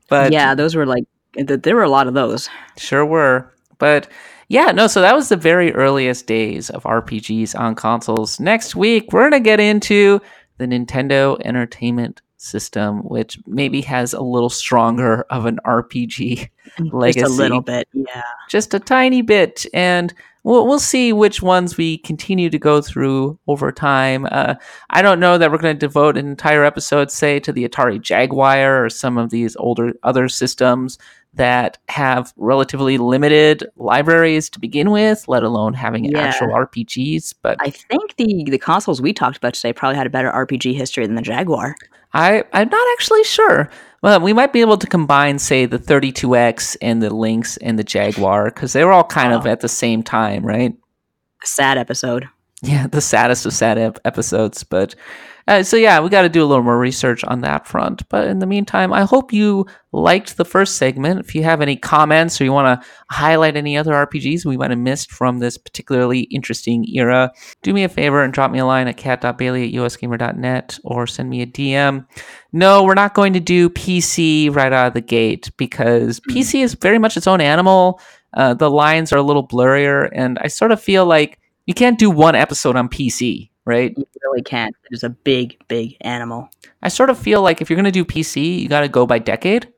[0.08, 1.04] But yeah, those were like
[1.36, 2.50] there were a lot of those.
[2.78, 3.54] Sure were.
[3.80, 4.08] But
[4.50, 8.40] yeah, no, so that was the very earliest days of RPGs on consoles.
[8.40, 10.22] Next week, we're going to get into
[10.58, 16.50] the Nintendo Entertainment System, which maybe has a little stronger of an RPG
[16.80, 17.20] legacy.
[17.20, 18.24] Just a little bit, yeah.
[18.50, 19.66] Just a tiny bit.
[19.74, 20.14] And
[20.44, 24.26] we'll, we'll see which ones we continue to go through over time.
[24.32, 24.56] Uh,
[24.90, 28.02] I don't know that we're going to devote an entire episode, say, to the Atari
[28.02, 30.98] Jaguar or some of these older other systems
[31.34, 36.20] that have relatively limited libraries to begin with, let alone having Yeah.
[36.22, 37.36] actual RPGs.
[37.42, 40.74] But I think the the consoles we talked about today probably had a better RPG
[40.74, 41.76] history than the Jaguar.
[42.14, 43.70] I, I'm not actually sure.
[44.02, 47.84] Well, we might be able to combine, say, the 32X and the Lynx and the
[47.84, 50.74] Jaguar because they were all kind of at the same time, right?
[51.44, 52.28] Sad episode.
[52.64, 54.64] Yeah, the saddest of sad ep- episodes.
[54.64, 54.96] But
[55.50, 58.08] uh, so yeah, we got to do a little more research on that front.
[58.08, 61.20] But in the meantime, I hope you liked the first segment.
[61.20, 64.70] If you have any comments or you want to highlight any other RPGs we might
[64.70, 67.32] have missed from this particularly interesting era,
[67.64, 71.32] do me a favor and drop me a line at kat.bailey at usgamer.net or send
[71.32, 72.06] me a DM.
[72.54, 76.76] No, we're not going to do PC right out of the gate because PC is
[76.76, 78.00] very much its own animal.
[78.36, 81.98] Uh, the lines are a little blurrier, and I sort of feel like you can't
[81.98, 83.94] do one episode on PC, right?
[83.98, 84.76] You really can't.
[84.92, 86.50] It's a big, big animal.
[86.82, 89.06] I sort of feel like if you're going to do PC, you got to go
[89.06, 89.72] by decade,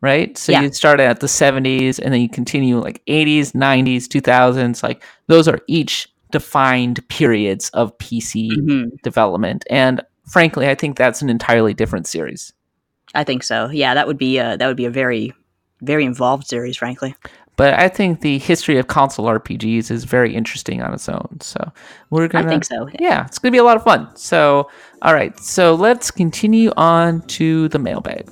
[0.00, 0.36] right?
[0.36, 0.62] So Yeah.
[0.62, 4.82] you start at the 70s and then you continue like 80s, 90s, 2000s.
[4.82, 8.96] Like those are each defined periods of PC Mm-hmm.
[9.02, 9.64] development.
[9.70, 12.52] And frankly, I think that's an entirely different series.
[13.14, 13.70] I think so.
[13.70, 15.32] Yeah, that would be a, that would be a very,
[15.80, 17.14] very involved series, frankly.
[17.58, 21.38] But I think the history of console RPGs is very interesting on its own.
[21.40, 21.72] So
[22.08, 22.46] we're gonna.
[22.46, 24.14] I think so, Yeah, it's gonna be a lot of fun.
[24.14, 24.70] So
[25.02, 28.30] all right, so let's continue on to the mailbag.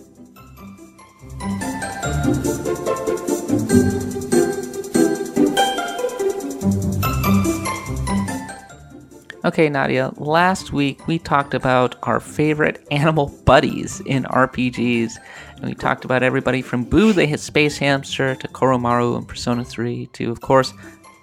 [9.47, 15.19] Okay, Nadia, last week we talked about our favorite animal buddies in RPGs.
[15.57, 20.07] And we talked about everybody from Boo the Space Hamster to Koromaru and Persona 3
[20.13, 20.73] to, of course,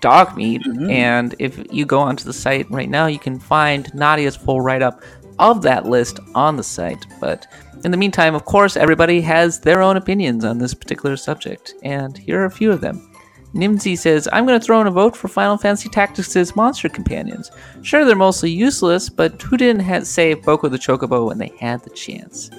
[0.02, 0.62] dog meat.
[0.64, 0.90] Mm-hmm.
[0.90, 4.82] And if you go onto the site right now, you can find Nadia's full write
[4.82, 5.02] up
[5.40, 7.06] of that list on the site.
[7.20, 7.48] But
[7.84, 11.74] in the meantime, of course, everybody has their own opinions on this particular subject.
[11.84, 13.10] And here are a few of them.
[13.54, 17.52] Nimsy says, I'm going to throw in a vote for Final Fantasy Tactics' monster companions.
[17.84, 21.84] Sure, they're mostly useless, but who didn't ha- save Boko the Chocobo when they had
[21.84, 22.50] the chance?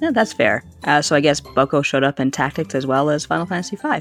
[0.00, 0.64] Yeah, that's fair.
[0.84, 4.00] Uh, so I guess Boko showed up in Tactics as well as Final Fantasy V.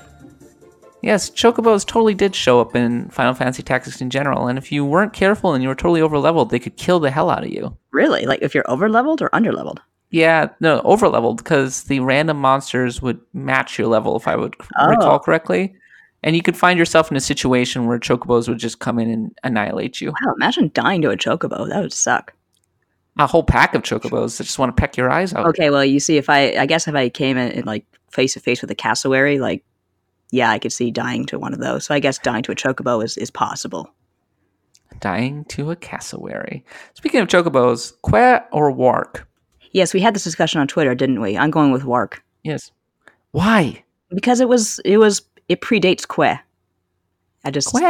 [1.02, 4.84] Yes, Chocobos totally did show up in Final Fantasy Tactics in general, and if you
[4.84, 7.78] weren't careful and you were totally overleveled, they could kill the hell out of you.
[7.92, 8.26] Really?
[8.26, 9.78] Like if you're overleveled or underleveled?
[10.10, 14.88] Yeah, no, overleveled because the random monsters would match your level, if I would Oh.
[14.90, 15.76] recall correctly.
[16.24, 19.38] And you could find yourself in a situation where Chocobos would just come in and
[19.44, 20.10] annihilate you.
[20.10, 21.70] Wow, imagine dying to a chocobo.
[21.70, 22.34] That would suck.
[23.18, 25.46] A whole pack of Chocobos that just want to peck your eyes out.
[25.48, 28.34] Okay, well, you see, if I, I guess if I came in, in like face
[28.34, 29.64] to face with a cassowary, like,
[30.32, 31.86] yeah, I could see dying to one of those.
[31.86, 33.90] So I guess dying to a chocobo is, is possible.
[35.00, 36.66] Dying to a cassowary.
[36.94, 39.28] Speaking of Chocobos, Kweh or Wark?
[39.72, 41.38] Yes, we had this discussion on Twitter, didn't we?
[41.38, 42.72] I'm going with Wark Yes.
[43.32, 43.84] Why?
[44.14, 46.40] because it was it was it predates Kweh.
[47.44, 47.82] I just Kweh!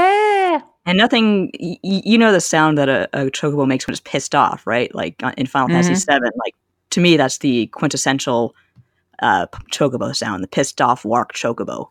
[0.85, 1.51] And nothing.
[1.59, 4.65] Y- y- you know the sound that a, a chocobo makes when it's pissed off,
[4.67, 4.93] right?
[4.93, 6.21] Like uh, in Final Fantasy Mhm.
[6.21, 6.29] VII.
[6.37, 6.55] Like
[6.91, 8.55] to me, that's the quintessential
[9.21, 11.89] uh, chocobo sound, the pissed off Wark chocobo.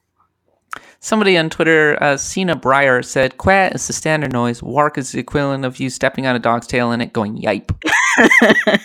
[1.01, 4.63] Somebody on Twitter, uh, Cena Breyer, said, Quat is the standard noise.
[4.63, 7.71] Wark is the equivalent of you stepping on a dog's tail and it going yipe.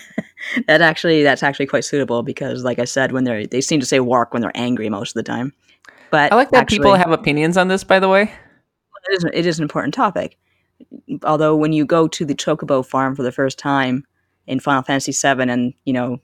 [0.66, 3.86] that actually that's actually quite suitable because like i said when they're they seem to
[3.86, 5.52] say wark when they're angry most of the time
[6.10, 8.32] but I like that actually, people have opinions on this, by the way.
[9.08, 10.38] It is, it is an important topic.
[11.24, 14.04] Although when you go to the chocobo farm for the first time
[14.46, 16.20] in final fantasy VII, and you know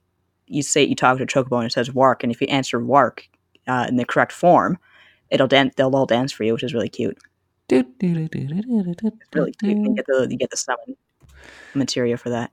[0.47, 3.29] you say you talk to chocobo and it says wark and if you answer wark
[3.67, 4.79] uh, in the correct form
[5.31, 7.19] it'll dance they'll all dance for you which is really cute.
[9.35, 9.77] Really cute.
[9.77, 10.97] You get the you get the summon
[11.75, 12.53] materia for that.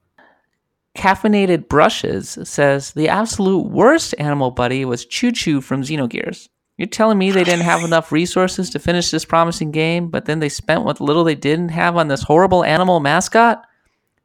[0.96, 6.48] Caffeinated Brushes says, the absolute worst animal buddy was Choo Choo from Xenogears.
[6.76, 10.40] You're telling me they didn't have enough resources to finish this promising game, but then
[10.40, 13.64] they spent what little they didn't have on this horrible animal mascot?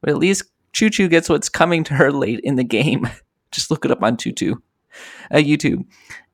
[0.01, 0.43] But at least
[0.73, 3.07] Choo Choo gets what's coming to her late in the game.
[3.51, 4.55] Just look it up on Tutu,
[5.31, 5.85] uh, YouTube.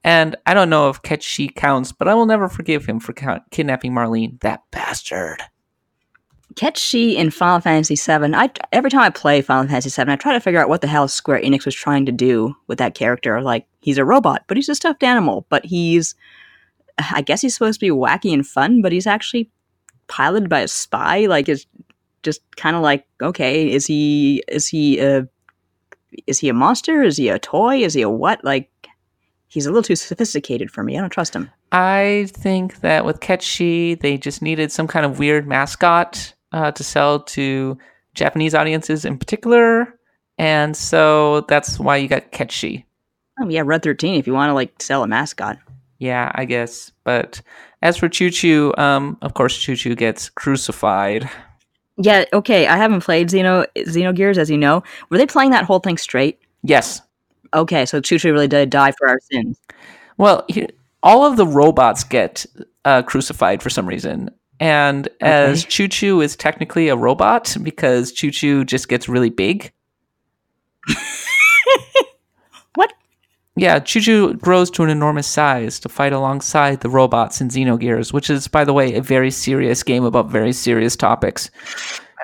[0.04, 3.14] And I don't know if Cait Sith counts, but I will never forgive him for
[3.14, 5.42] count- kidnapping Marlene, that bastard.
[6.56, 8.34] Cait Sith in Final Fantasy VII.
[8.34, 10.88] I every time I play Final Fantasy VII, I try to figure out what the
[10.88, 13.42] hell Square Enix was trying to do with that character.
[13.42, 15.46] Like he's a robot, but he's a stuffed animal.
[15.50, 16.16] But he's,
[16.98, 19.50] I guess he's supposed to be wacky and fun, but he's actually
[20.08, 21.26] piloted by a spy.
[21.26, 21.68] Like it's
[22.24, 25.28] just kind of like, okay, is he is he a
[26.26, 27.04] is he a monster?
[27.04, 27.84] Is he a toy?
[27.84, 28.42] Is he a what?
[28.46, 28.70] Like
[29.50, 30.98] he's a little too sophisticated for me.
[30.98, 31.52] I don't trust him.
[31.74, 36.72] I think that with Cait Sith, they just needed some kind of weird mascot uh,
[36.72, 37.78] to sell to
[38.16, 40.00] Japanese audiences in particular.
[40.38, 42.84] And so that's why you got Cait Sith.
[43.40, 44.16] Oh yeah, Red Thirteen.
[44.16, 45.58] If you want to like sell a mascot.
[46.00, 46.92] Yeah, I guess.
[47.04, 47.42] But
[47.82, 51.30] as for Choo Choo, um, of course, Choo Choo gets crucified.
[51.98, 52.68] Yeah, okay.
[52.68, 54.84] I haven't played Xeno Xenogears, as you know.
[55.10, 56.40] Were they playing that whole thing straight?
[56.64, 57.02] Yes.
[57.54, 59.60] Okay, so Choo Choo really did die for our sins.
[60.18, 60.68] Well, he,
[61.04, 62.46] all of the robots get
[62.84, 64.30] uh, crucified for some reason.
[64.60, 69.72] And as Choo Choo is technically a robot because Choo Choo just gets really big.
[72.76, 72.94] what?
[73.58, 78.14] Yeah, Choo Choo grows to an enormous size to fight alongside the robots in Xenogears,
[78.14, 81.50] which is, by the way, a very serious game about very serious topics.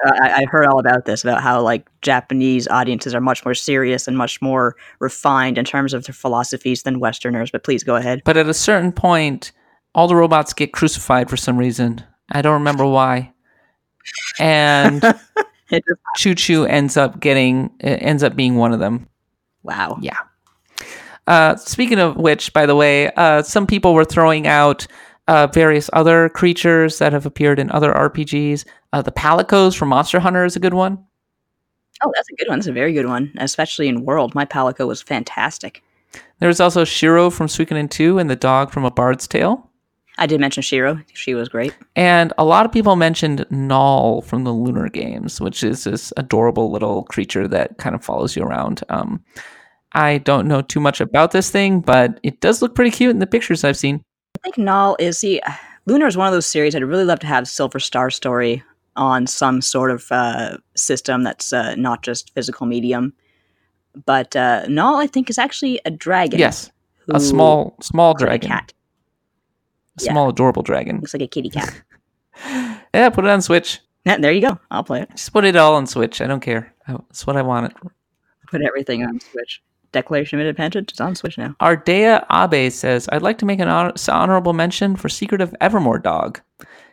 [0.03, 4.07] I, I heard all about this about how like Japanese audiences are much more serious
[4.07, 7.51] and much more refined in terms of their philosophies than Westerners.
[7.51, 8.21] But please go ahead.
[8.25, 9.51] But at a certain point,
[9.93, 12.03] all the robots get crucified for some reason.
[12.31, 13.33] I don't remember why.
[14.39, 15.01] And
[16.15, 19.07] Choo Choo ends up getting uh, ends up being one of them.
[19.63, 19.97] Wow.
[20.01, 20.17] Yeah.
[21.27, 24.87] Uh, speaking of which, by the way, uh, some people were throwing out
[25.27, 28.65] uh, various other creatures that have appeared in other RPGs.
[28.91, 31.03] Uh, the Palicos from Monster Hunter is a good one.
[32.03, 32.59] Oh, that's a good one.
[32.59, 34.33] That's a very good one, especially in World.
[34.33, 35.83] My Palico was fantastic.
[36.39, 39.69] There was also Shiro from Suikoden 2 and the dog from A Bard's Tale.
[40.21, 41.01] I did mention Shiro.
[41.13, 41.75] She was great.
[41.95, 46.69] And a lot of people mentioned Nall from the Lunar Games, which is this adorable
[46.69, 48.83] little creature that kind of follows you around.
[48.89, 49.23] Um,
[49.93, 53.17] I don't know too much about this thing, but it does look pretty cute in
[53.17, 54.03] the pictures I've seen.
[54.37, 55.41] I think Nall is the
[55.87, 58.63] Lunar is one of those series I'd really love to have Silver Star Story
[58.95, 63.13] on some sort of uh, system that's uh, not just physical medium.
[64.05, 66.39] But uh, I think, is actually a dragon.
[66.39, 66.71] Yes,
[67.09, 68.73] a small small like a dragon, cat.
[70.09, 70.97] Small adorable dragon.
[70.97, 71.81] Looks like a kitty cat.
[72.93, 73.79] Yeah, put it on Switch.
[74.03, 74.59] Yeah, there you go.
[74.69, 75.11] I'll play it.
[75.11, 76.19] Just put it all on Switch.
[76.19, 76.73] I don't care.
[76.87, 77.73] That's what I wanted.
[78.47, 79.61] Put everything on Switch.
[79.93, 81.55] Declaration of Independence is on Switch now.
[81.61, 85.99] Ardea Abe says, I'd like to make an honor- honorable mention for Secret of Evermore
[85.99, 86.41] Dog.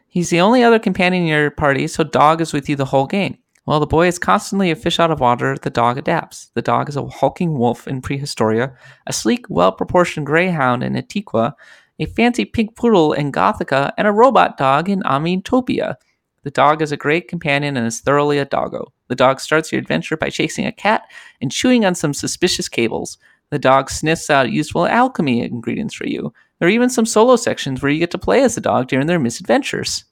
[0.06, 3.06] He's the only other companion in your party, so Dog is with you the whole
[3.06, 3.38] game.
[3.64, 6.50] While the boy is constantly a fish out of water, the dog adapts.
[6.54, 8.72] The dog is a hulking wolf in prehistoria,
[9.06, 11.52] a sleek, well proportioned greyhound in Antiqua,
[11.98, 15.96] a fancy pink poodle in Gothica, and a robot dog in Omnitopia.
[16.44, 18.92] The dog is a great companion and is thoroughly a doggo.
[19.08, 21.02] The dog starts your adventure by chasing a cat
[21.40, 23.18] and chewing on some suspicious cables.
[23.50, 26.32] The dog sniffs out useful alchemy ingredients for you.
[26.58, 29.06] There are even some solo sections where you get to play as the dog during
[29.06, 30.04] their misadventures.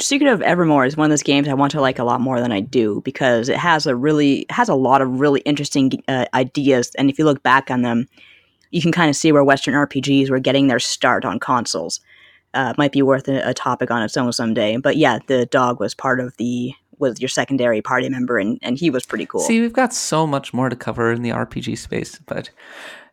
[0.00, 2.40] Secret of Evermore is one of those games I want to like a lot more
[2.40, 6.26] than I do because it has a really has a lot of really interesting uh,
[6.34, 8.06] ideas, and if you look back on them,
[8.70, 12.00] you can kind of see where Western RPGs were getting their start on consoles.
[12.54, 14.76] Uh, might be worth a, a topic on its own someday.
[14.78, 18.78] But yeah, the dog was part of the was your secondary party member, and and
[18.78, 19.40] he was pretty cool.
[19.40, 22.50] See, we've got so much more to cover in the RPG space, but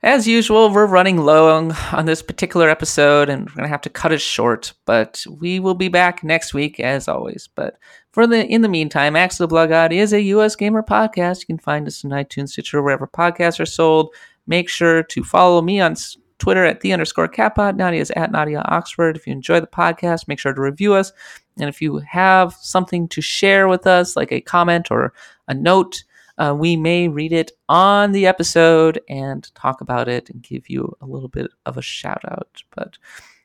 [0.06, 3.90] as usual, we're running low on, this particular episode and we're going to have to
[3.90, 7.49] cut it short, but we will be back next week as always.
[7.56, 7.80] But
[8.11, 11.40] for the in the meantime, Axe the Blood is a US gamer podcast.
[11.40, 14.14] You can find us on iTunes, Stitcher, wherever podcasts are sold.
[14.47, 15.95] Make sure to follow me on
[16.38, 17.76] Twitter at the underscore catpod.
[17.76, 19.15] Nadia's at Nadia Oxford.
[19.15, 21.11] If you enjoy the podcast, make sure to review us.
[21.57, 25.13] And if you have something to share with us, like a comment or
[25.47, 26.03] a note,
[26.38, 30.95] uh, we may read it on the episode and talk about it and give you
[30.99, 32.61] a little bit of a shout out.
[32.76, 32.97] But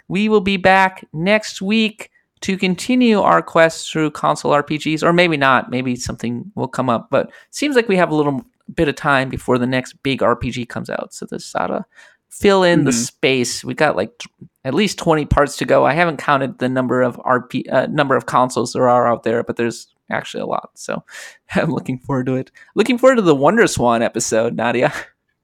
[0.08, 2.10] we will be back next week
[2.40, 5.70] to continue our quest through console RPGs, or maybe not.
[5.70, 8.44] Maybe something will come up, but seems like we have a little
[8.74, 11.12] bit of time before the next big RPG comes out.
[11.14, 11.84] So this ought to
[12.28, 12.94] fill in the Mhm.
[13.06, 13.64] space.
[13.64, 14.28] We got like t-
[14.64, 15.84] at least twenty parts to go.
[15.84, 19.42] I haven't counted the number of RP uh, number of consoles there are out there,
[19.42, 20.70] but there's actually a lot.
[20.74, 21.02] So
[21.54, 22.50] I'm looking forward to it.
[22.74, 24.92] Looking forward to the Wonder Swan episode, Nadia.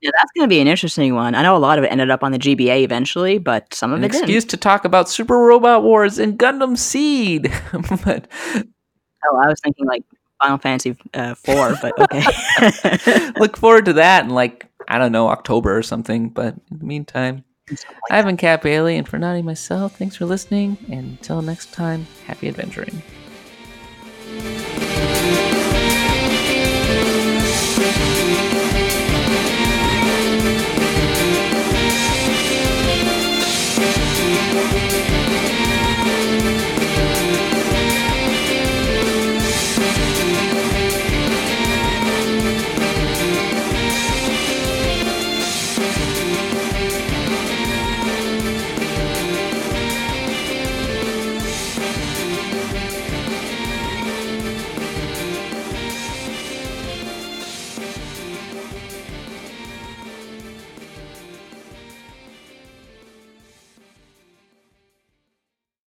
[0.02, 1.34] Yeah, that's going to be an interesting one.
[1.34, 3.98] I know a lot of it ended up on the GBA eventually, but some of
[3.98, 4.24] An it didn't.
[4.24, 7.50] excuse to talk about Super Robot Wars and Gundam Seed.
[8.04, 10.04] but Oh, I was thinking like
[10.40, 13.32] Final Fantasy uh, four, but okay.
[13.40, 16.28] Look forward to that in like I don't know October or something.
[16.28, 17.44] But in the meantime,
[18.10, 19.96] I've been Kat Bailey and for naughty myself.
[19.96, 23.02] Thanks for listening, and until next time, happy adventuring.